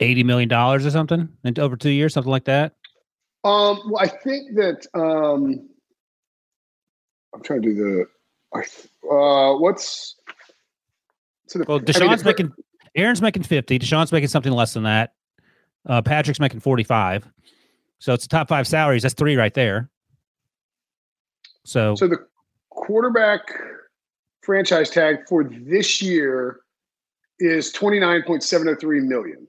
[0.00, 2.72] eighty million dollars or something in over two years, something like that.
[3.44, 5.68] Um, well, I think that um,
[7.34, 8.04] I'm trying to do the.
[9.10, 10.16] Uh, what's
[11.48, 12.52] so the, well, Deshaun's I mean, making
[12.94, 13.78] Aaron's making fifty.
[13.78, 15.12] Deshaun's making something less than that.
[15.86, 17.28] Uh, Patrick's making forty five.
[17.98, 19.02] So it's the top five salaries.
[19.02, 19.88] That's three right there.
[21.64, 22.26] So, so the
[22.70, 23.42] quarterback
[24.42, 26.60] franchise tag for this year
[27.38, 29.46] is 29.703 million.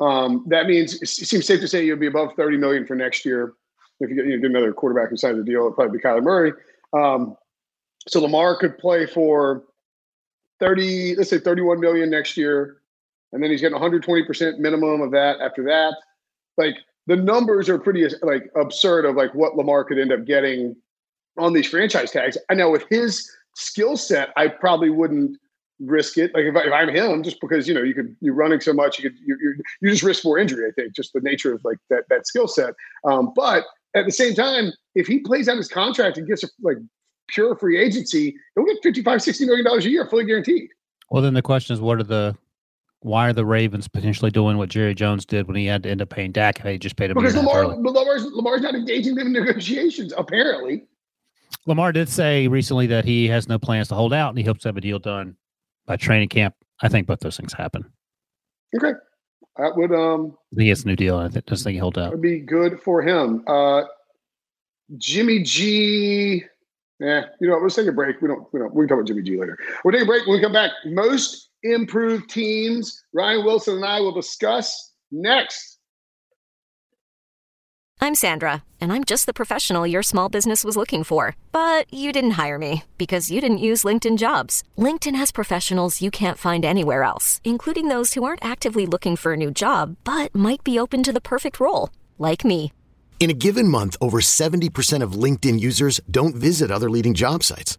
[0.00, 3.24] Um, that means it seems safe to say you'll be above 30 million for next
[3.24, 3.54] year.
[4.00, 6.52] If you get, you get another quarterback who the deal, it'll probably be Kyler Murray.
[6.92, 7.36] Um,
[8.08, 9.64] so Lamar could play for
[10.60, 12.78] 30, let's say 31 million next year.
[13.34, 15.96] And then he's getting 120% minimum of that after that.
[16.56, 16.76] Like
[17.08, 20.76] the numbers are pretty like absurd of like what Lamar could end up getting
[21.36, 22.38] on these franchise tags.
[22.48, 25.36] I know with his skill set, I probably wouldn't
[25.80, 26.32] risk it.
[26.32, 29.00] Like if, I, am him, just because you know you could you're running so much,
[29.00, 30.68] you could you, you, you just risk more injury.
[30.68, 32.74] I think just the nature of like that that skill set.
[33.04, 33.64] Um, but
[33.96, 36.76] at the same time, if he plays out his contract and gets a, like
[37.28, 40.70] pure free agency, he'll get 55, 60 million dollars a year, fully guaranteed.
[41.10, 42.36] Well, then the question is, what are the
[43.04, 46.00] why are the Ravens potentially doing what Jerry Jones did when he had to end
[46.00, 47.18] up paying Dak if he just paid him?
[47.18, 50.84] Because Lamar, Lamar's, Lamar's not engaging them in negotiations, apparently.
[51.66, 54.62] Lamar did say recently that he has no plans to hold out and he hopes
[54.62, 55.36] to have a deal done
[55.84, 56.54] by training camp.
[56.80, 57.84] I think both those things happen.
[58.74, 58.92] Okay.
[59.58, 61.18] That would um I think it's a new deal.
[61.18, 62.10] I think, just think he hold out.
[62.10, 63.44] Would be good for him.
[63.46, 63.82] Uh
[64.96, 66.42] Jimmy G.
[67.00, 68.22] Yeah, you know, let's take a break.
[68.22, 69.58] We don't we don't we can talk about Jimmy G later.
[69.84, 70.70] We'll take a break when we come back.
[70.86, 73.02] Most improved teams.
[73.12, 75.78] Ryan Wilson and I will discuss next.
[78.00, 81.36] I'm Sandra, and I'm just the professional your small business was looking for.
[81.52, 84.62] But you didn't hire me because you didn't use LinkedIn jobs.
[84.76, 89.32] LinkedIn has professionals you can't find anywhere else, including those who aren't actively looking for
[89.32, 92.72] a new job but might be open to the perfect role, like me.
[93.20, 97.78] In a given month, over 70% of LinkedIn users don't visit other leading job sites.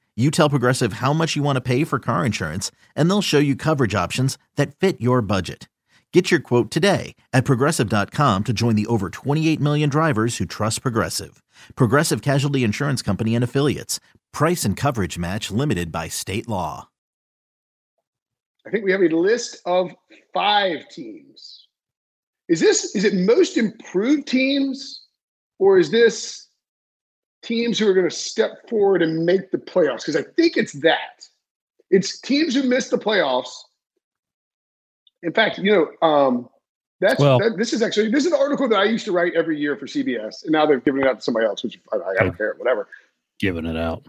[0.17, 3.39] you tell Progressive how much you want to pay for car insurance, and they'll show
[3.39, 5.69] you coverage options that fit your budget.
[6.11, 10.81] Get your quote today at progressive.com to join the over 28 million drivers who trust
[10.81, 11.41] Progressive.
[11.75, 14.01] Progressive Casualty Insurance Company and Affiliates.
[14.33, 16.89] Price and coverage match limited by state law.
[18.65, 19.91] I think we have a list of
[20.33, 21.67] five teams.
[22.49, 25.03] Is this is it most improved teams
[25.59, 26.47] or is this
[27.43, 30.73] teams who are going to step forward and make the playoffs because I think it's
[30.73, 31.27] that.
[31.89, 33.51] It's teams who miss the playoffs.
[35.23, 36.49] In fact, you know, um,
[36.99, 39.33] that's well, that, this is actually this is an article that I used to write
[39.33, 41.97] every year for CBS, and now they're giving it out to somebody else, which I,
[41.97, 42.87] I don't care, whatever.
[43.39, 44.05] Giving it out,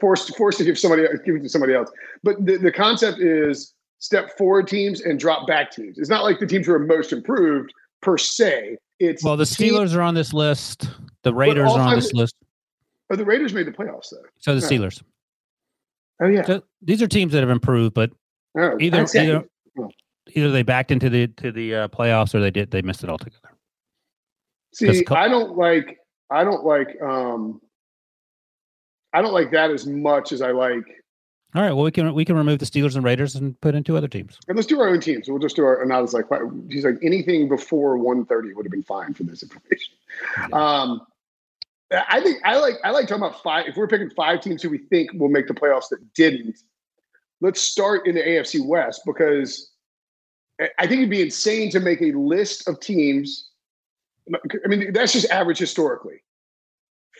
[0.00, 1.90] forced forced to give somebody give it to somebody else.
[2.22, 5.98] But the, the concept is step forward teams and drop back teams.
[5.98, 8.78] It's not like the teams who are most improved per se.
[8.98, 10.88] It's well, the Steelers team, are on this list.
[11.22, 12.34] The Raiders are on this list.
[13.10, 14.24] Oh, the Raiders made the playoffs though.
[14.38, 15.02] So the Steelers.
[16.22, 16.44] Oh yeah.
[16.44, 18.10] So these are teams that have improved, but
[18.56, 19.44] oh, either either,
[19.78, 19.90] oh.
[20.28, 23.10] either they backed into the to the uh, playoffs or they did they missed it
[23.10, 23.50] altogether.
[24.72, 25.98] See, co- I don't like
[26.30, 27.60] I don't like um
[29.12, 30.84] I don't like that as much as I like.
[31.54, 33.84] All right, well we can we can remove the Steelers and Raiders and put in
[33.84, 34.38] two other teams.
[34.48, 35.28] And let's do our own teams.
[35.28, 35.82] We'll just do our.
[35.82, 36.24] And I was like,
[36.68, 39.94] he's like anything before one thirty would have been fine for this information.
[40.38, 40.46] Yeah.
[40.52, 41.06] Um,
[42.08, 43.66] I think I like I like talking about five.
[43.66, 46.58] If we're picking five teams who we think will make the playoffs that didn't,
[47.40, 49.70] let's start in the AFC West because
[50.60, 53.50] I think it'd be insane to make a list of teams.
[54.32, 56.22] I mean, that's just average historically.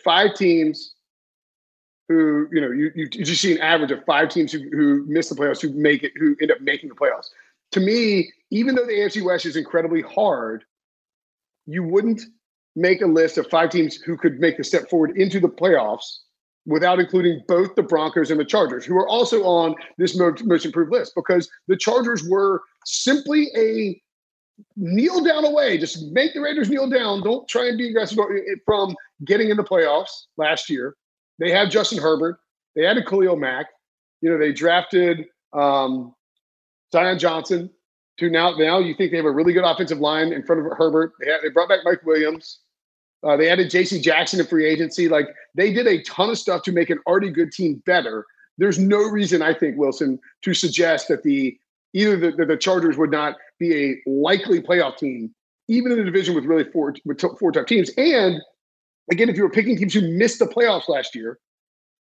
[0.03, 0.95] Five teams
[2.07, 5.29] who you know you you just see an average of five teams who who miss
[5.29, 7.29] the playoffs who make it who end up making the playoffs.
[7.71, 10.63] To me, even though the AFC West is incredibly hard,
[11.65, 12.21] you wouldn't
[12.75, 16.19] make a list of five teams who could make the step forward into the playoffs
[16.65, 20.91] without including both the Broncos and the Chargers, who are also on this most, improved
[20.91, 24.01] list because the Chargers were simply a
[24.75, 25.77] kneel down away.
[25.77, 27.23] Just make the Raiders kneel down.
[27.23, 28.17] Don't try and be aggressive
[28.65, 30.95] from getting in the playoffs last year.
[31.39, 32.39] They had Justin Herbert.
[32.75, 33.67] They added Khalil Mack.
[34.21, 36.13] You know, they drafted um,
[36.91, 37.69] Zion Johnson.
[38.19, 40.71] To now, now you think they have a really good offensive line in front of
[40.77, 41.11] Herbert.
[41.19, 42.59] They, had, they brought back Mike Williams.
[43.25, 43.99] Uh, they added J.C.
[43.99, 45.09] Jackson in free agency.
[45.09, 48.25] Like they did a ton of stuff to make an already good team better.
[48.57, 51.57] There's no reason, I think, Wilson, to suggest that the
[51.93, 55.33] either the, the Chargers would not be a likely playoff team,
[55.67, 57.89] even in a division with really four with four tough teams.
[57.97, 58.41] And
[59.11, 61.39] again, if you were picking teams who missed the playoffs last year,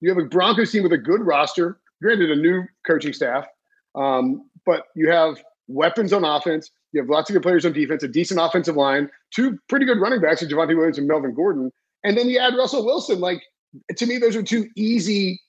[0.01, 3.47] you have a Broncos team with a good roster, granted a new coaching staff,
[3.95, 6.71] um, but you have weapons on offense.
[6.93, 9.99] You have lots of good players on defense, a decent offensive line, two pretty good
[9.99, 11.71] running backs, Javonte Williams and Melvin Gordon,
[12.03, 13.19] and then you add Russell Wilson.
[13.19, 13.41] Like
[13.97, 15.41] to me, those are two easy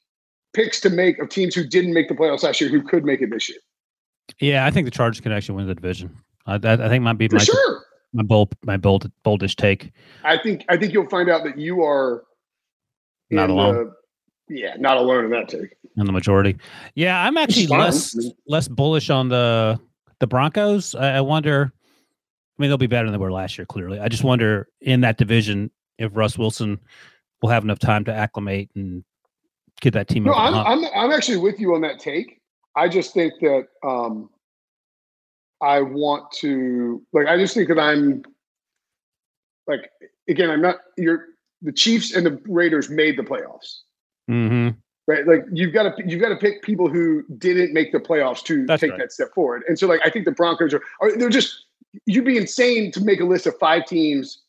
[0.54, 3.20] picks to make of teams who didn't make the playoffs last year who could make
[3.20, 3.58] it this year.
[4.40, 6.16] Yeah, I think the Chargers can actually win the division.
[6.46, 7.84] I, I, I think might be For my sure.
[8.14, 9.92] my bold my bold boldish take.
[10.24, 12.24] I think I think you'll find out that you are
[13.30, 13.74] Not alone.
[13.74, 13.92] the-
[14.56, 15.74] yeah, not alone in that take.
[15.96, 16.56] in the majority.
[16.94, 19.78] Yeah, I'm actually less less bullish on the
[20.24, 20.94] the Broncos.
[20.94, 21.70] I, I wonder.
[22.58, 23.66] I mean, they'll be better than they were last year.
[23.66, 26.80] Clearly, I just wonder in that division if Russ Wilson
[27.42, 29.04] will have enough time to acclimate and
[29.80, 30.24] get that team.
[30.24, 30.54] No, I'm.
[30.54, 32.40] I'm I'm actually with you on that take.
[32.74, 34.30] I just think that um,
[35.60, 37.26] I want to like.
[37.26, 38.22] I just think that I'm
[39.66, 39.90] like
[40.28, 40.48] again.
[40.50, 40.76] I'm not.
[40.96, 41.26] You're
[41.60, 43.80] the Chiefs and the Raiders made the playoffs,
[44.30, 44.76] Mhm.
[45.06, 45.26] Right?
[45.26, 48.66] Like you've got to you've got to pick people who didn't make the playoffs to
[48.66, 49.00] That's take right.
[49.00, 49.62] that step forward.
[49.68, 50.82] And so, like, I think the Broncos are.
[51.00, 51.66] are they're just.
[52.06, 54.42] You'd be insane to make a list of five teams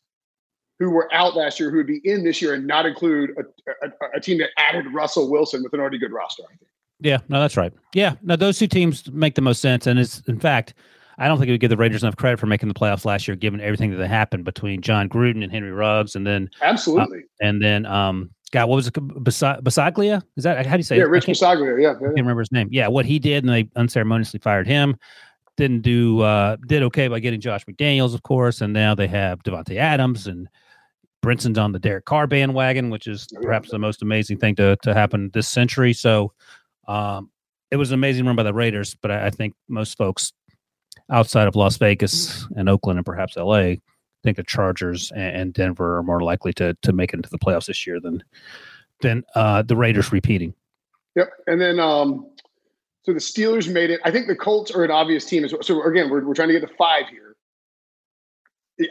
[0.80, 3.86] who were out last year who would be in this year and not include a,
[3.86, 6.42] a, a team that added Russell Wilson with an already good roster.
[6.42, 6.70] I think.
[7.00, 7.72] Yeah, no, that's right.
[7.94, 10.74] Yeah, no, those two teams make the most sense, and it's in fact,
[11.18, 13.36] I don't think we give the Raiders enough credit for making the playoffs last year,
[13.36, 17.22] given everything that happened between Jon Gruden and Henry Ruggs, and then Absolutely.
[17.40, 18.94] and then um, God, what was it?
[18.94, 20.22] Basa- Basaglia?
[20.36, 20.96] Is that how do you say?
[20.96, 21.08] yeah, it?
[21.08, 21.80] Rich can't- Bisaglia.
[21.82, 22.68] Yeah, I can't remember his name.
[22.70, 24.96] Yeah, what he did, and they unceremoniously fired him.
[25.56, 29.42] Didn't do uh did okay by getting Josh McDaniels, of course, and now they have
[29.42, 30.48] Davante Adams and
[31.22, 34.76] Brinson's on the Derek Carr bandwagon, which is Oh, perhaps the most amazing thing to
[34.82, 35.94] to happen this century.
[35.94, 36.32] So
[36.88, 37.30] um
[37.70, 40.32] it was an amazing run by the Raiders, but I, I think most folks
[41.10, 43.80] outside of Las Vegas and Oakland and perhaps LA I
[44.24, 47.66] think the Chargers and, Denver are more likely to to make it into the playoffs
[47.66, 48.24] this year than
[49.00, 50.54] than uh the Raiders repeating.
[51.14, 51.30] Yep.
[51.46, 52.28] And then, um,
[53.04, 54.00] so the Steelers made it.
[54.04, 55.62] I think the Colts are an obvious team as well.
[55.62, 57.36] So again, we're, we're trying to get to five here.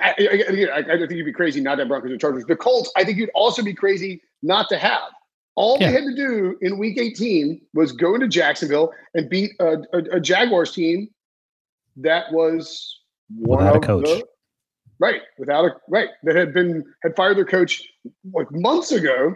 [0.01, 2.43] I, I, I, I, I think you'd be crazy not to have Broncos and Chargers.
[2.45, 5.12] The Colts, I think you'd also be crazy not to have.
[5.56, 5.91] All Yeah.
[5.91, 9.97] they had to do in Week 18 was go into Jacksonville and beat a, a,
[10.13, 11.10] a Jaguars team
[11.97, 14.05] that was one Without a coach.
[14.05, 14.25] the-
[14.99, 17.84] right without a right that had been had fired their coach
[18.34, 19.36] like months ago.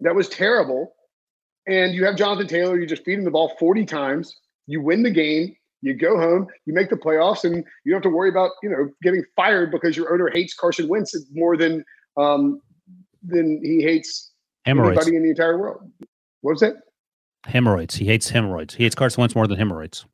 [0.00, 0.94] That was terrible
[1.66, 4.34] and you have Jonathan Taylor, you just feed him the ball 40 times,
[4.66, 8.02] you win the game, you go home, you make the playoffs, and you don't have
[8.02, 11.84] to worry about, you know, getting fired because your owner hates Carson Wentz more than
[12.16, 12.60] um
[13.22, 14.32] than he hates
[14.64, 14.96] Hemorrhoids.
[14.98, 15.90] anybody in the entire world.
[16.40, 16.74] What was that?
[17.46, 17.94] Hemorrhoids.
[17.96, 18.74] He hates hemorrhoids.
[18.74, 20.06] He hates Carson Wentz more than hemorrhoids.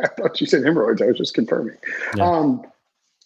[0.04, 1.02] I thought you said hemorrhoids.
[1.02, 1.76] I was just confirming.
[2.16, 2.24] Yeah.
[2.28, 2.64] Um,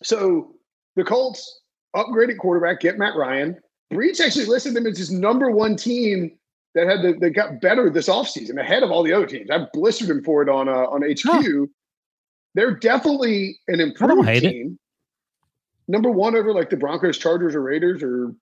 [0.03, 0.53] so
[0.97, 1.61] the Colts
[1.95, 3.59] upgraded quarterback, get Matt Ryan.
[3.91, 6.37] Breech actually listed them as his number one team
[6.75, 9.51] that had the, that got better this offseason ahead of all the other teams.
[9.51, 11.23] I blistered him for it on uh, on HQ.
[11.25, 11.67] Huh.
[12.55, 14.51] They're definitely an improved hate it.
[14.51, 14.79] team.
[15.87, 18.35] Number one over like the Broncos, Chargers, or Raiders, or I don't know.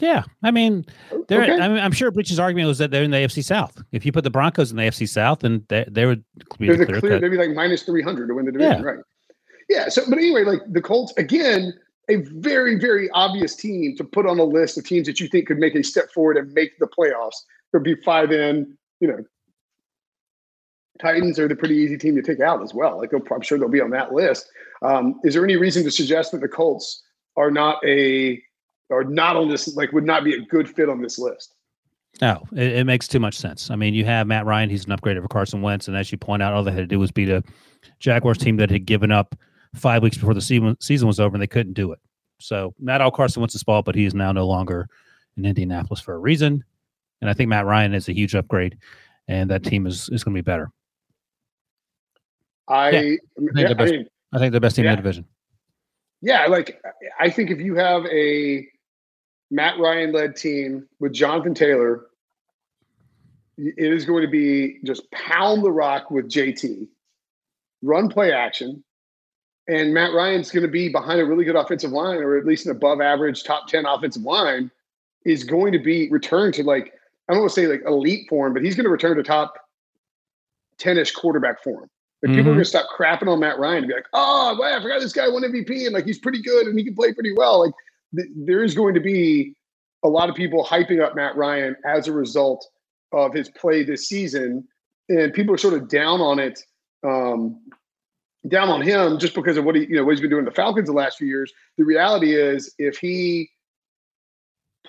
[0.00, 0.84] Yeah, I mean,
[1.26, 1.42] they're.
[1.42, 1.52] Okay.
[1.60, 3.82] I mean, I'm sure Breech's argument was that they're in the AFC South.
[3.90, 6.24] If you put the Broncos in the AFC South, then they, they would
[6.58, 7.20] be They're the the clear clear, cut.
[7.22, 8.98] they'd be like minus 300 to win the division, right?
[9.68, 9.88] Yeah.
[9.88, 11.74] So, but anyway, like the Colts, again,
[12.08, 15.48] a very, very obvious team to put on a list of teams that you think
[15.48, 17.36] could make a step forward and make the playoffs.
[17.72, 19.24] There'd be five in, you know.
[21.00, 22.98] Titans are the pretty easy team to take out as well.
[22.98, 24.48] Like they'll, I'm sure they'll be on that list.
[24.82, 27.02] Um, is there any reason to suggest that the Colts
[27.36, 28.42] are not a
[28.90, 31.54] are not on this like would not be a good fit on this list?
[32.20, 33.70] No, it, it makes too much sense.
[33.70, 36.18] I mean, you have Matt Ryan; he's an upgrade over Carson Wentz, and as you
[36.18, 37.42] point out, all they had to do was beat a
[38.00, 39.34] Jaguars team that had given up
[39.74, 41.98] five weeks before the season season was over, and they couldn't do it.
[42.40, 44.88] So, not all Carson Wentz's fault, but he is now no longer
[45.36, 46.64] in Indianapolis for a reason.
[47.20, 48.78] And I think Matt Ryan is a huge upgrade,
[49.26, 50.70] and that team is is going to be better.
[52.68, 55.24] I, Yeah, yeah, they're I mean, I think the best team in the division.
[56.20, 56.80] Yeah, like
[57.18, 58.66] I think if you have a
[59.50, 62.06] Matt Ryan led team with Jonathan Taylor,
[63.56, 66.86] it is going to be just pound the rock with JT,
[67.82, 68.84] run play action,
[69.68, 72.66] and Matt Ryan's going to be behind a really good offensive line, or at least
[72.66, 74.70] an above average top 10 offensive line,
[75.24, 76.92] is going to be returned to like,
[77.28, 79.54] I don't want to say like elite form, but he's going to return to top
[80.78, 81.90] 10 ish quarterback form.
[82.22, 82.56] Like people are Mhm.
[82.56, 85.12] going to stop crapping on Matt Ryan and be like, oh, wow, I forgot this
[85.12, 87.60] guy won MVP and like he's pretty good and he can play pretty well.
[87.64, 87.74] Like
[88.14, 89.54] th- there is going to be
[90.04, 92.66] a lot of people hyping up Matt Ryan as a result
[93.12, 94.66] of his play this season,
[95.08, 96.60] and people are sort of down on it,
[97.04, 97.60] um,
[98.46, 100.50] down on him just because of what he, you know, what he's been doing the
[100.50, 101.52] Falcons the last few years.
[101.76, 103.50] The reality is, if he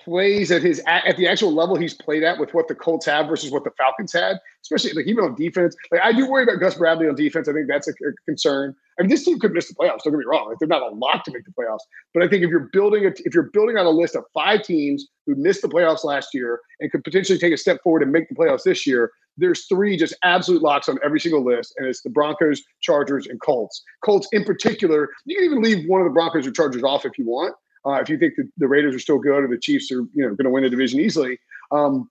[0.04, 3.06] plays at his at, at the actual level he's played at with what the Colts
[3.06, 5.76] have versus what the Falcons had, especially like even on defense.
[5.90, 7.48] Like I do worry about Gus Bradley on defense.
[7.48, 8.74] I think that's a, a concern.
[9.02, 10.02] Mean, this team could miss the playoffs.
[10.04, 11.80] Don't get me wrong; like they're not a lot to make the playoffs.
[12.12, 14.62] But I think if you're building a, if you're building on a list of five
[14.62, 18.12] teams who missed the playoffs last year and could potentially take a step forward and
[18.12, 21.86] make the playoffs this year, there's three just absolute locks on every single list, and
[21.86, 23.82] it's the Broncos, Chargers, and Colts.
[24.04, 25.08] Colts in particular.
[25.24, 27.54] You can even leave one of the Broncos or Chargers off if you want.
[27.86, 30.22] Uh, if you think that the Raiders are still good or the Chiefs are, you
[30.22, 31.38] know, going to win the division easily,
[31.70, 32.10] um,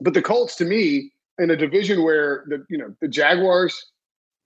[0.00, 3.92] but the Colts, to me, in a division where the, you know, the Jaguars,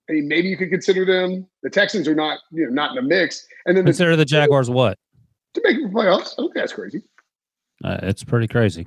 [0.08, 1.46] I mean, maybe you could consider them.
[1.62, 4.24] The Texans are not, you know, not in the mix, and then the, Consider the
[4.24, 4.98] Jaguars what?
[5.54, 6.32] to make the playoffs.
[6.32, 7.02] I don't think that's crazy.
[7.84, 8.86] Uh, it's pretty crazy.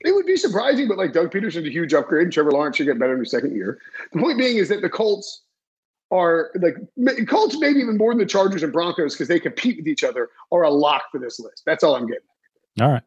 [0.00, 2.86] It would be surprising, but like Doug Pederson's a huge upgrade, and Trevor Lawrence should
[2.86, 3.78] get better in his second year.
[4.12, 5.42] The point being is that the Colts
[6.10, 6.76] are like
[7.26, 10.30] Colts, maybe even more than the Chargers and Broncos because they compete with each other,
[10.50, 11.62] are a lock for this list.
[11.64, 12.22] That's all I'm getting.
[12.80, 13.02] All right.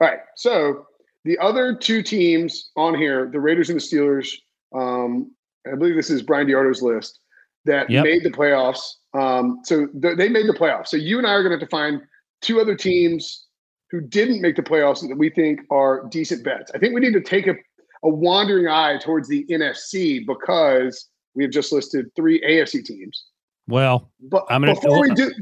[0.00, 0.20] All right.
[0.34, 0.86] So
[1.24, 4.32] the other two teams on here, the Raiders and the Steelers,
[4.74, 5.30] um,
[5.70, 7.20] I believe this is Bryan DeArdo's list
[7.64, 8.04] that Yep.
[8.04, 8.80] made the playoffs.
[9.14, 10.88] Um, so th- they made the playoffs.
[10.88, 12.00] So you and I are going to have to find
[12.42, 13.46] two other teams
[13.90, 16.70] who didn't make the playoffs that we think are decent bets.
[16.74, 17.54] I think we need to take a,
[18.02, 23.26] a wandering eye towards the NFC because we have just listed three AFC teams.
[23.68, 25.32] Well, But I'm gonna- before we do,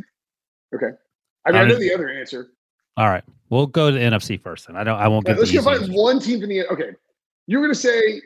[0.74, 0.86] okay.
[1.46, 2.48] I mean, I I'm know gonna- the other answer.
[2.96, 3.24] all right.
[3.50, 4.98] We'll go to the NFC first, and I don't.
[4.98, 5.38] I won't get.
[5.38, 6.90] let's go find one team in the okay.
[7.46, 8.20] you're going to say,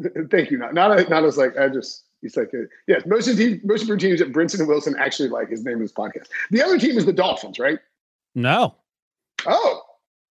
[0.30, 0.58] thank you.
[0.58, 2.04] Not not not as like I just.
[2.22, 2.50] he's like
[2.86, 5.48] yes, most of the team, most of your teams that Brinson and Wilson actually like
[5.50, 6.28] his name this podcast.
[6.50, 7.78] The other team is the Dolphins, right?
[8.34, 8.76] No,
[9.46, 9.82] Oh,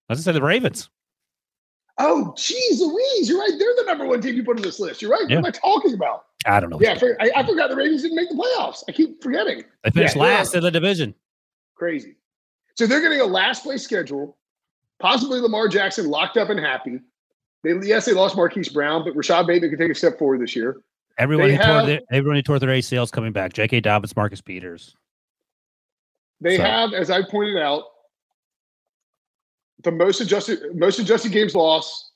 [0.07, 0.89] let's say the Ravens.
[1.97, 3.51] oh, geez, Louise, you're right.
[3.59, 5.01] They're the number one team you put on this list.
[5.01, 5.25] You're right.
[5.27, 5.37] Yeah.
[5.41, 6.25] What am I talking about?
[6.45, 6.79] I don't know.
[6.79, 8.83] Yeah, I, for, I, I forgot the Ravens didn't make the playoffs.
[8.87, 9.63] I keep forgetting.
[9.83, 11.13] they finished yeah, last in the division.
[11.75, 12.15] Crazy.
[12.75, 14.37] So they're getting a last place schedule.
[14.99, 16.99] Possibly Lamar Jackson locked up and happy.
[17.63, 20.55] They, yes, they lost Marquise Brown, but Rashod Bateman can take a step forward this
[20.55, 20.77] year.
[21.17, 23.51] Everyone They who tore have- their, everyone who tore their ACLs coming back.
[23.53, 23.81] J.K.
[23.81, 24.95] Dobbins, Marcus Peters.
[26.39, 27.83] They So- have, as I pointed out,
[29.83, 32.11] the most adjusted most adjusted games lost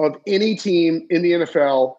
[0.00, 1.94] of any team in the NFL,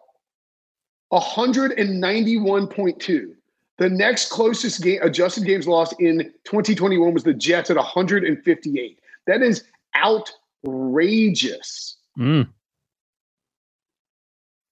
[1.12, 3.34] 191.2.
[3.78, 8.98] The next closest game adjusted games lost in 2021 was the Jets at 158.
[9.26, 9.64] That is
[9.96, 11.96] outrageous.
[12.18, 12.48] Mm.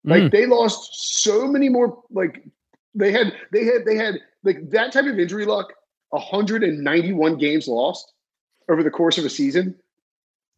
[0.05, 0.31] Like Mm.
[0.33, 2.03] they lost so many more.
[2.11, 2.43] Like
[2.95, 5.73] they had, they had, they had like that type of injury luck.
[6.11, 8.13] 191 games lost
[8.69, 9.77] over the course of a season.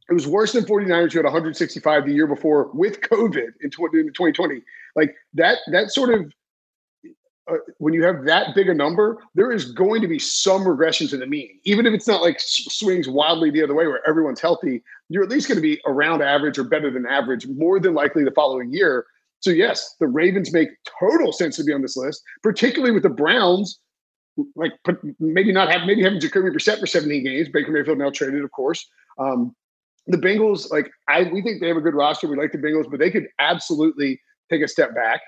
[0.09, 4.63] It was worse than 49ers who had 165 the year before with COVID in 2020.
[4.97, 6.33] Like that, that sort of
[7.51, 11.09] uh, when you have that big a number, there is going to be some regression
[11.09, 14.41] to the mean, even if it's not like swings wildly the other way where everyone's
[14.41, 14.83] healthy.
[15.09, 18.25] You're at least going to be around average or better than average more than likely
[18.25, 19.07] the following year.
[19.43, 20.71] So yes, the Ravens make
[21.01, 23.79] total sense to be on this list, particularly with the Browns.
[24.57, 24.73] Like
[25.21, 27.49] maybe not have maybe having Jacoby Brissett for 17 games.
[27.51, 28.89] Baker Mayfield now traded, of course.
[29.19, 29.55] Um,
[30.07, 32.29] the Bengals, like I, we think they have a good roster.
[32.29, 34.21] We like the Bengals, but they could absolutely
[34.51, 35.21] take a step back.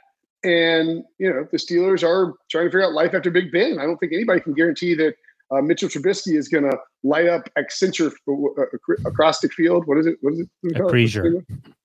[0.42, 3.78] And you know, the Steelers are trying to figure out life after Big Ben.
[3.78, 5.16] I don't think anybody can guarantee that
[5.50, 9.86] uh, Mitchell Trubisky is going to light up Accenture uh, acrostic field.
[9.86, 10.16] What is it?
[10.20, 10.48] What is it?
[10.62, 10.92] What do it?
[10.92, 11.44] Acrisure.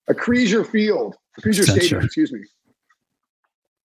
[0.10, 1.16] Acrisure Field.
[1.40, 2.04] Acrisure Stadium.
[2.04, 2.42] Excuse me.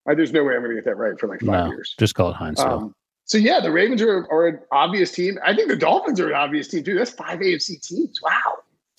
[0.06, 1.94] I, there's no way I'm going to get that right for like five No, years.
[1.98, 2.82] just call it Heinzville.
[2.82, 2.94] Um,
[3.24, 5.38] so yeah, the Ravens are, are an obvious team.
[5.44, 6.94] I think the Dolphins are an obvious team too.
[6.94, 8.20] That's five AFC teams.
[8.22, 8.30] Wow.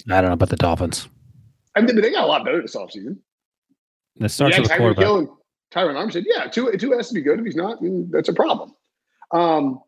[0.09, 1.07] I don't know about the Dolphins.
[1.75, 3.17] I mean, they got a lot better this offseason.
[4.19, 5.03] It starts yeah, with a Tyreek quarterback.
[5.03, 5.27] Hill and
[5.71, 6.23] Terron Armstead.
[6.27, 7.39] Yeah, two two has to be good.
[7.39, 8.73] If he's not, then that's a problem.
[9.31, 9.81] Um,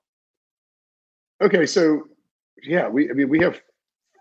[1.41, 2.03] okay, so
[2.63, 3.61] yeah, we I mean we have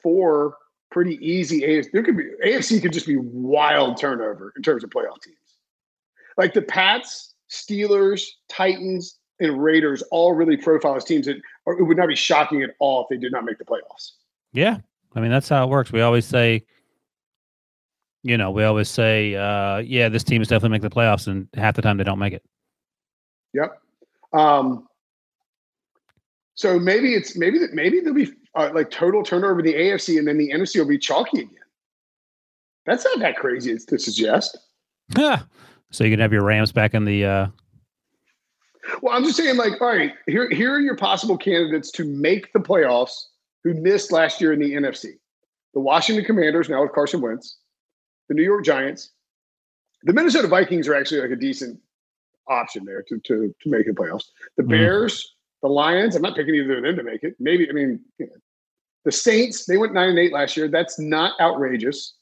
[0.03, 0.57] four
[0.91, 1.93] pretty easy AFC.
[1.93, 5.37] There could be AFC could just be wild turnover in terms of playoff teams.
[6.37, 11.83] Like the Pats, Steelers, Titans, and Raiders all really profile as teams that or it
[11.83, 14.13] would not be shocking at all if they did not make the playoffs.
[14.53, 14.79] Yeah.
[15.15, 15.93] I mean, that's how it works.
[15.93, 16.65] We always say,
[18.23, 21.49] you know, we always say, uh, yeah, this team is definitely making the playoffs, and
[21.55, 22.43] half the time they don't make it.
[23.55, 23.81] Yep.
[24.33, 24.89] Um,
[26.57, 30.19] So maybe it's maybe that maybe there'll be uh, like total turnover in the AFC,
[30.19, 31.53] and then the NFC will be chalky again.
[32.87, 34.57] That's not that crazy to suggest.
[35.17, 35.43] Yeah.
[35.91, 37.25] So you can have your Rams back in the.
[37.25, 37.47] uh
[39.03, 42.53] Well, I'm just saying, like, all right, here here are your possible candidates to make
[42.53, 43.13] the playoffs
[43.63, 45.13] who missed last year in the NFC:
[45.75, 47.59] the Washington Commanders, now with Carson Wentz,
[48.29, 49.11] the New York Giants,
[50.05, 51.79] the Minnesota Vikings are actually like a decent
[52.49, 54.25] option there to to to make the playoffs.
[54.57, 54.71] The Mhm.
[54.71, 55.36] Bears,
[55.67, 56.15] the Lions.
[56.15, 57.35] I'm not picking either of them to make it.
[57.41, 58.33] Maybe I mean you know,
[59.05, 59.67] the Saints.
[59.67, 60.69] They went nine and eight last year.
[60.69, 62.15] That's not outrageous.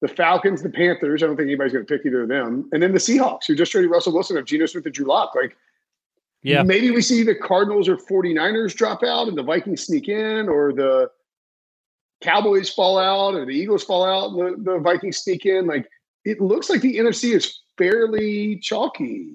[0.00, 1.22] The Falcons, the Panthers.
[1.22, 2.68] I don't think anybody's going to pick either of them.
[2.72, 5.34] And then the Seahawks, who just traded Russell Wilson of Geno Smith and Drew Lock.
[5.36, 5.56] Like
[6.42, 6.62] Yeah.
[6.64, 10.72] maybe we see the Cardinals or 49ers drop out and the Vikings sneak in, or
[10.72, 11.08] the
[12.20, 15.66] Cowboys fall out, or the Eagles fall out, and the, the Vikings sneak in.
[15.66, 15.86] Like
[16.24, 19.34] it looks like the NFC is fairly chalky.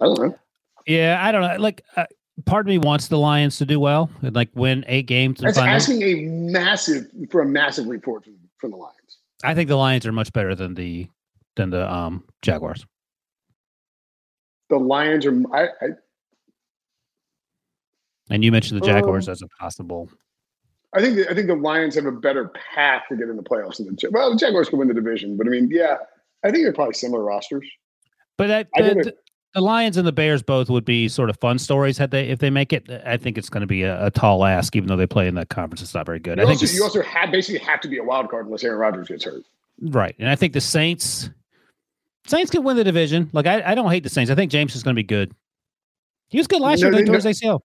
[0.00, 0.38] I don't know.
[0.86, 1.56] Yeah, I don't know.
[1.56, 2.06] Like, uh,
[2.44, 5.58] part of me wants the Lions to do well and like win eight games That's
[5.58, 5.68] out.
[5.68, 9.18] asking a massive for a massive report from, from the Lions.
[9.42, 11.08] I think the Lions are much better than the
[11.56, 12.84] than the um Jaguars.
[14.68, 15.42] The Lions are.
[15.54, 15.88] I, I,
[18.30, 20.10] And you mentioned the Jaguars Um, as a possible.
[20.92, 23.42] I think the, I think the Lions have a better path to get in the
[23.42, 25.96] playoffs than the well the Jaguars can win the division, but I mean yeah,
[26.44, 27.66] I think they're probably similar rosters.
[28.38, 28.82] But that, I
[29.54, 29.60] the, did it.
[29.60, 32.28] the, the Lions and the Bears both would be sort of fun stories had they
[32.28, 32.88] if they make it.
[33.04, 35.34] I think it's going to be a, a tall ask, even though they play in
[35.36, 35.82] that conference.
[35.82, 36.38] It's not very good.
[36.38, 38.46] You I think also, the you also have basically have to be a wild card
[38.46, 39.42] unless Aaron Rodgers gets hurt.
[39.80, 40.14] Right.
[40.18, 41.30] And I think the Saints
[42.26, 43.30] Saints could win the division.
[43.32, 44.30] Like I, I don't hate the Saints.
[44.30, 45.32] I think Jameis is going to be good.
[46.28, 46.96] He was good last No, year.
[46.96, 47.60] They tore his ACL.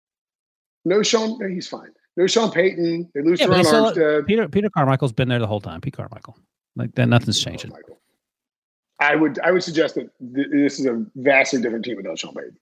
[0.85, 1.89] No Sean, he's fine.
[2.17, 3.09] No Sean Payton.
[3.13, 4.27] They lose Yeah, Terron Armstead.
[4.27, 5.81] Peter Peter Carmichael's been there the whole time.
[5.81, 6.37] Pete Carmichael.
[6.75, 7.71] Like that, nothing's changing.
[7.71, 8.00] Michael.
[9.01, 12.33] I would I would suggest that th- this is a vastly different team without Sean
[12.33, 12.55] Payton.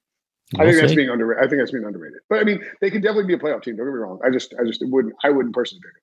[0.58, 1.44] I We'll think that's being underrated.
[1.44, 2.20] I think that's being underrated.
[2.30, 3.76] But I mean, they could definitely be a playoff team.
[3.76, 4.20] Don't get me wrong.
[4.26, 6.02] I just I just wouldn't I wouldn't personally pick them.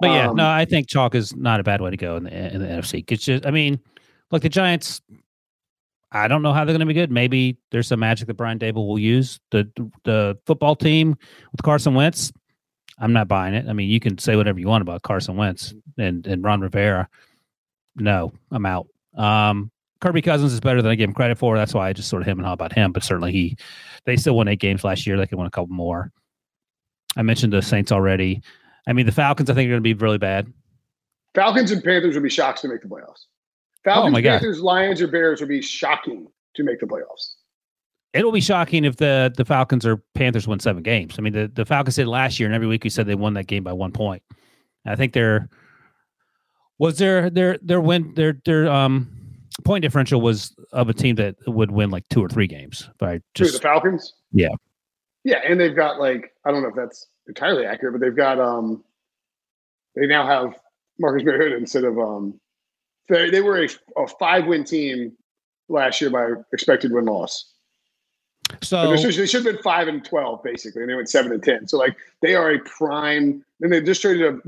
[0.00, 2.24] But yeah, Um, no, I think chalk is not a bad way to go in
[2.24, 3.10] the in the NFC.
[3.10, 3.80] It's just, I mean,
[4.30, 5.00] look, the Giants.
[6.12, 7.10] I don't know how they're going to be good.
[7.10, 9.40] Maybe there's some magic that Brian Daboll will use.
[9.50, 9.70] The
[10.04, 11.16] the football team
[11.52, 12.32] with Carson Wentz.
[12.98, 13.66] I'm not buying it.
[13.68, 17.08] I mean, you can say whatever you want about Carson Wentz and and Ron Rivera.
[17.96, 18.88] No, I'm out.
[19.16, 19.70] Um,
[20.00, 21.56] Kirby Cousins is better than I gave him credit for.
[21.56, 22.92] That's why I just sort of him and how about him.
[22.92, 23.56] But certainly he,
[24.04, 25.16] they still won eight games last year.
[25.16, 26.12] They could win a couple more.
[27.16, 28.42] I mentioned the Saints already.
[28.86, 30.52] I mean, the Falcons, I think, are going to be really bad.
[31.34, 33.24] Falcons and Panthers would be shocks to make the playoffs.
[33.84, 34.32] Falcons, Oh my God.
[34.40, 37.34] Panthers, Lions, or Bears would be shocking to make the playoffs.
[38.12, 41.16] It'll be shocking if the the Falcons or Panthers win seven games.
[41.18, 43.34] I mean, the, the Falcons did last year, and every week we said they won
[43.34, 44.22] that game by one point.
[44.84, 45.50] And I think their
[46.78, 49.15] was their their their win their their um
[49.64, 52.88] point differential was of a team that would win like two or three games.
[52.98, 54.12] By just the Falcons?
[54.32, 54.48] Yeah.
[55.24, 58.38] Yeah, and they've got like I don't know if that's entirely accurate, but they've got
[58.38, 58.84] um
[59.94, 60.58] they now have
[60.98, 62.38] Marcus Mariota instead of um
[63.08, 65.12] they, they were a, a five win team
[65.68, 67.52] last year by expected win loss.
[68.62, 71.32] So They should, they should have been five and twelve basically, and they went seven
[71.32, 71.68] and ten.
[71.68, 73.44] So like they are a prime.
[73.62, 74.38] And they just traded a,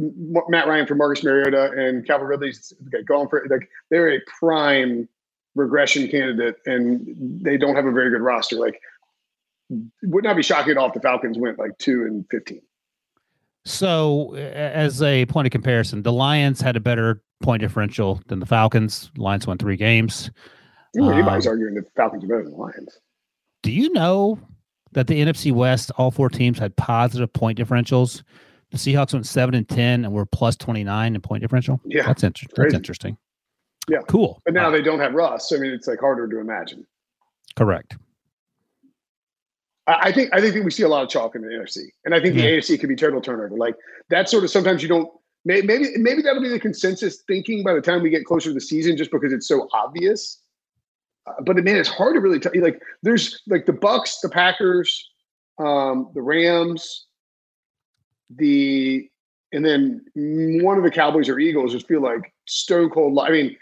[0.48, 5.08] Matt Ryan for Marcus Mariota and Calvin Ridley's okay, going for like they're a prime
[5.54, 8.56] regression candidate, and they don't have a very good roster.
[8.56, 8.80] Like
[10.02, 12.60] would not be shocking at all if the Falcons went like two and fifteen.
[13.64, 18.46] So, as a point of comparison, the Lions had a better point differential than the
[18.46, 19.10] Falcons.
[19.16, 20.30] Lions won three games.
[20.94, 22.98] Don't anybody's Um, arguing the Falcons are better than the Lions.
[23.62, 24.38] Do you know
[24.92, 28.22] that the NFC West, all four teams had positive point differentials?
[28.70, 31.80] The Seahawks went seven and ten, and were plus twenty nine in point differential.
[31.84, 32.54] Yeah, that's interesting.
[32.62, 33.18] That's interesting.
[33.88, 34.00] Yeah.
[34.08, 34.40] cool.
[34.44, 35.48] But now Uh, they don't have Russ.
[35.48, 36.86] So, I mean, it's like harder to imagine.
[37.56, 37.96] correct.
[39.86, 41.86] I I think I think that we see a lot of chalk in the NFC,
[42.04, 42.42] and I think Yeah.
[42.42, 43.56] the AFC could be total turnover.
[43.56, 43.74] Like
[44.10, 45.08] that sort of sometimes you don't.
[45.44, 48.60] Maybe maybe that'll be the consensus thinking by the time we get closer to the
[48.60, 50.42] season, just because it's so obvious.
[51.42, 52.52] But man, it's hard to really tell.
[52.60, 55.08] Like there's like the Bucs, the Packers,
[55.58, 57.06] um, the Rams,
[58.30, 59.08] the
[59.52, 63.18] and then one of the Cowboys or Eagles just feel like stone cold.
[63.18, 63.56] I mean,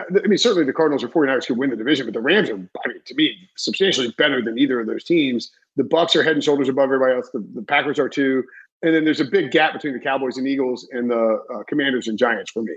[0.00, 2.54] I mean, certainly the Cardinals or 49ers could win the division, but the Rams are,
[2.54, 5.50] I mean, to me, substantially better than either of those teams.
[5.76, 7.28] The Bucs are head and shoulders above everybody else.
[7.34, 8.44] The, the Packers are too.
[8.82, 12.08] And then there's a big gap between the Cowboys and Eagles and the uh, Commanders
[12.08, 12.74] and Giants for me.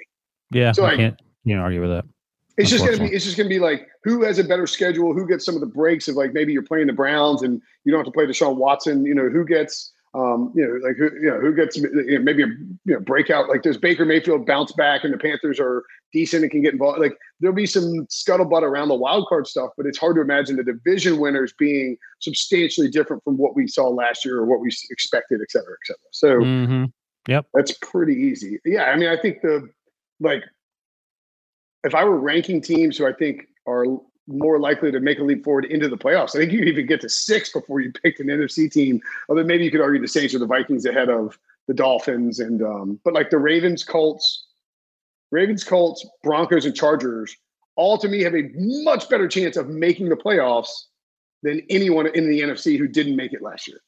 [0.52, 1.22] Yeah, So, I like- can't.
[1.46, 2.04] You know, argue with that.
[2.58, 5.28] It's just gonna be it's just gonna be like who has a better schedule, who
[5.28, 8.00] gets some of the breaks of like maybe you're playing the Browns and you don't
[8.00, 11.30] have to play Deshaun Watson, you know, who gets um, you know, like who you
[11.30, 14.72] know, who gets you know, maybe a you know breakout like does Baker Mayfield bounce
[14.72, 17.00] back and the Panthers are decent and can get involved.
[17.00, 20.56] Like there'll be some scuttlebutt around the wild card stuff, but it's hard to imagine
[20.56, 24.72] the division winners being substantially different from what we saw last year or what we
[24.90, 26.00] expected, et cetera, et cetera.
[26.12, 26.86] So Mm-hmm.
[27.28, 27.46] Yep.
[27.54, 28.58] that's pretty easy.
[28.66, 29.70] Yeah, I mean, I think the
[30.20, 30.44] like
[31.84, 33.86] if I were ranking teams who I think are
[34.28, 37.02] more likely to make a leap forward into the playoffs, I think you even get
[37.02, 39.02] to six before you picked an NFC team.
[39.30, 42.62] Although maybe you could argue the Saints or the Vikings ahead of the Dolphins and
[42.62, 44.48] um, but like the Ravens, Colts,
[45.32, 47.36] Ravens, Colts, Broncos, and Chargers
[47.78, 50.70] all to me have a much better chance of making the playoffs
[51.44, 53.80] than anyone in the NFC who didn't make it last year.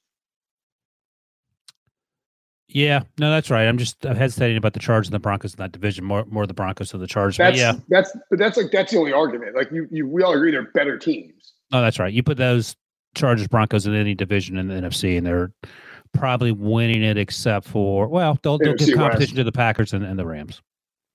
[2.71, 3.67] Yeah, no, that's right.
[3.67, 6.05] I'm just I'm hesitating about the Chargers and the Broncos in that division.
[6.05, 7.37] More more the Broncos than the Chargers.
[7.37, 9.55] That's yeah, that's but that's like that's the only argument.
[9.55, 11.53] Like you, you we all agree they're better teams.
[11.71, 12.13] no, that's right.
[12.13, 12.75] You put those
[13.15, 15.51] Chargers Broncos in any division in the NFC, and they're
[16.13, 19.35] probably winning it, except for well, they'll, they'll give competition West.
[19.37, 20.61] to the Packers and, and the Rams.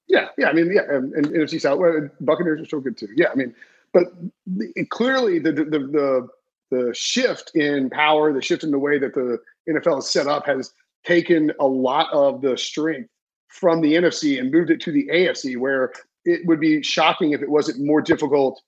[0.08, 0.48] Yeah, yeah.
[0.48, 3.08] I mean, yeah, and, and NFC South well, Buccaneers are so good too.
[3.16, 3.54] Yeah, I mean,
[3.92, 4.12] but
[4.46, 6.28] the, clearly the, the the
[6.70, 9.38] the shift in power, the shift in the way that the
[9.68, 10.72] NFL is set up, has
[11.04, 13.08] taken a lot of the strength
[13.48, 15.92] from the NFC and moved it to the AFC, where
[16.24, 18.60] it would be shocking if it wasn't more difficult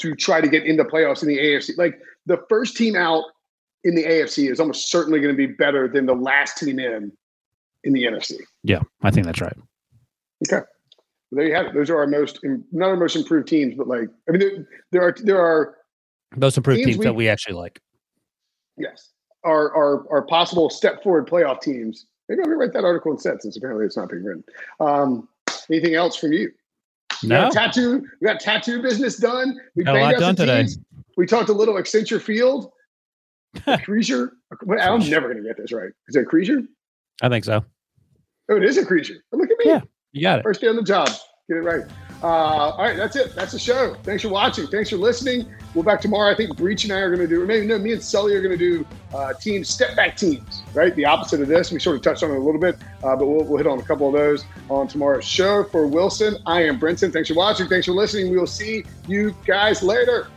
[0.00, 1.76] to try to get into the playoffs in the AFC.
[1.76, 3.24] Like the first team out
[3.84, 7.12] in the AFC is almost certainly going to be better than the last team in
[7.84, 8.38] in the NFC.
[8.62, 9.56] Yeah, I think that's right.
[10.46, 10.64] Okay.
[10.64, 10.66] Well,
[11.32, 11.74] there you have it.
[11.74, 12.38] Those are our most,
[12.70, 15.76] not our most improved teams, but like, I mean, there, there are, there are,
[16.36, 17.80] Those improved Teams teams we- that we actually like.
[18.76, 19.11] yes,
[19.44, 22.06] are, are, are possible step forward playoff teams.
[22.28, 24.44] Maybe I'm to write that article instead since apparently it's not being written.
[24.80, 25.28] Um,
[25.70, 26.52] anything else from you?
[27.22, 29.60] No, got tattoo, we got tattoo business done.
[29.76, 30.62] We Got a lot done today.
[30.62, 30.78] teams.
[31.16, 32.72] We talked a little Accenture Field.
[33.84, 34.32] Creature.
[34.80, 35.90] I'm never going to get this right.
[36.08, 36.62] Is it a Creature?
[37.20, 37.64] I think so.
[38.48, 39.22] Oh, it is a Creature.
[39.30, 39.64] Look at me.
[39.66, 39.80] Yeah.
[40.12, 40.42] You got it.
[40.42, 41.08] First day on the job.
[41.48, 41.84] Get it right.
[42.22, 43.34] Uh, all right, that's it.
[43.34, 43.96] That's the show.
[44.04, 44.68] Thanks for watching.
[44.68, 45.52] Thanks for listening.
[45.74, 46.30] We'll back tomorrow.
[46.30, 48.34] I think Breech and I are going to do, or maybe no, me and Sully
[48.34, 50.94] are going to do uh, teams, step back teams, right?
[50.94, 51.72] The opposite of this.
[51.72, 53.80] We sort of touched on it a little bit, uh, but we'll, we'll hit on
[53.80, 55.64] a couple of those on tomorrow's show.
[55.64, 57.12] For Wilson, I am Brinson.
[57.12, 57.66] Thanks for watching.
[57.66, 58.30] Thanks for listening.
[58.30, 60.28] We will see you guys later.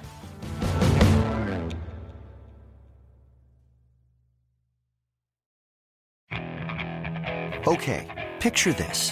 [7.68, 9.12] Okay, picture this.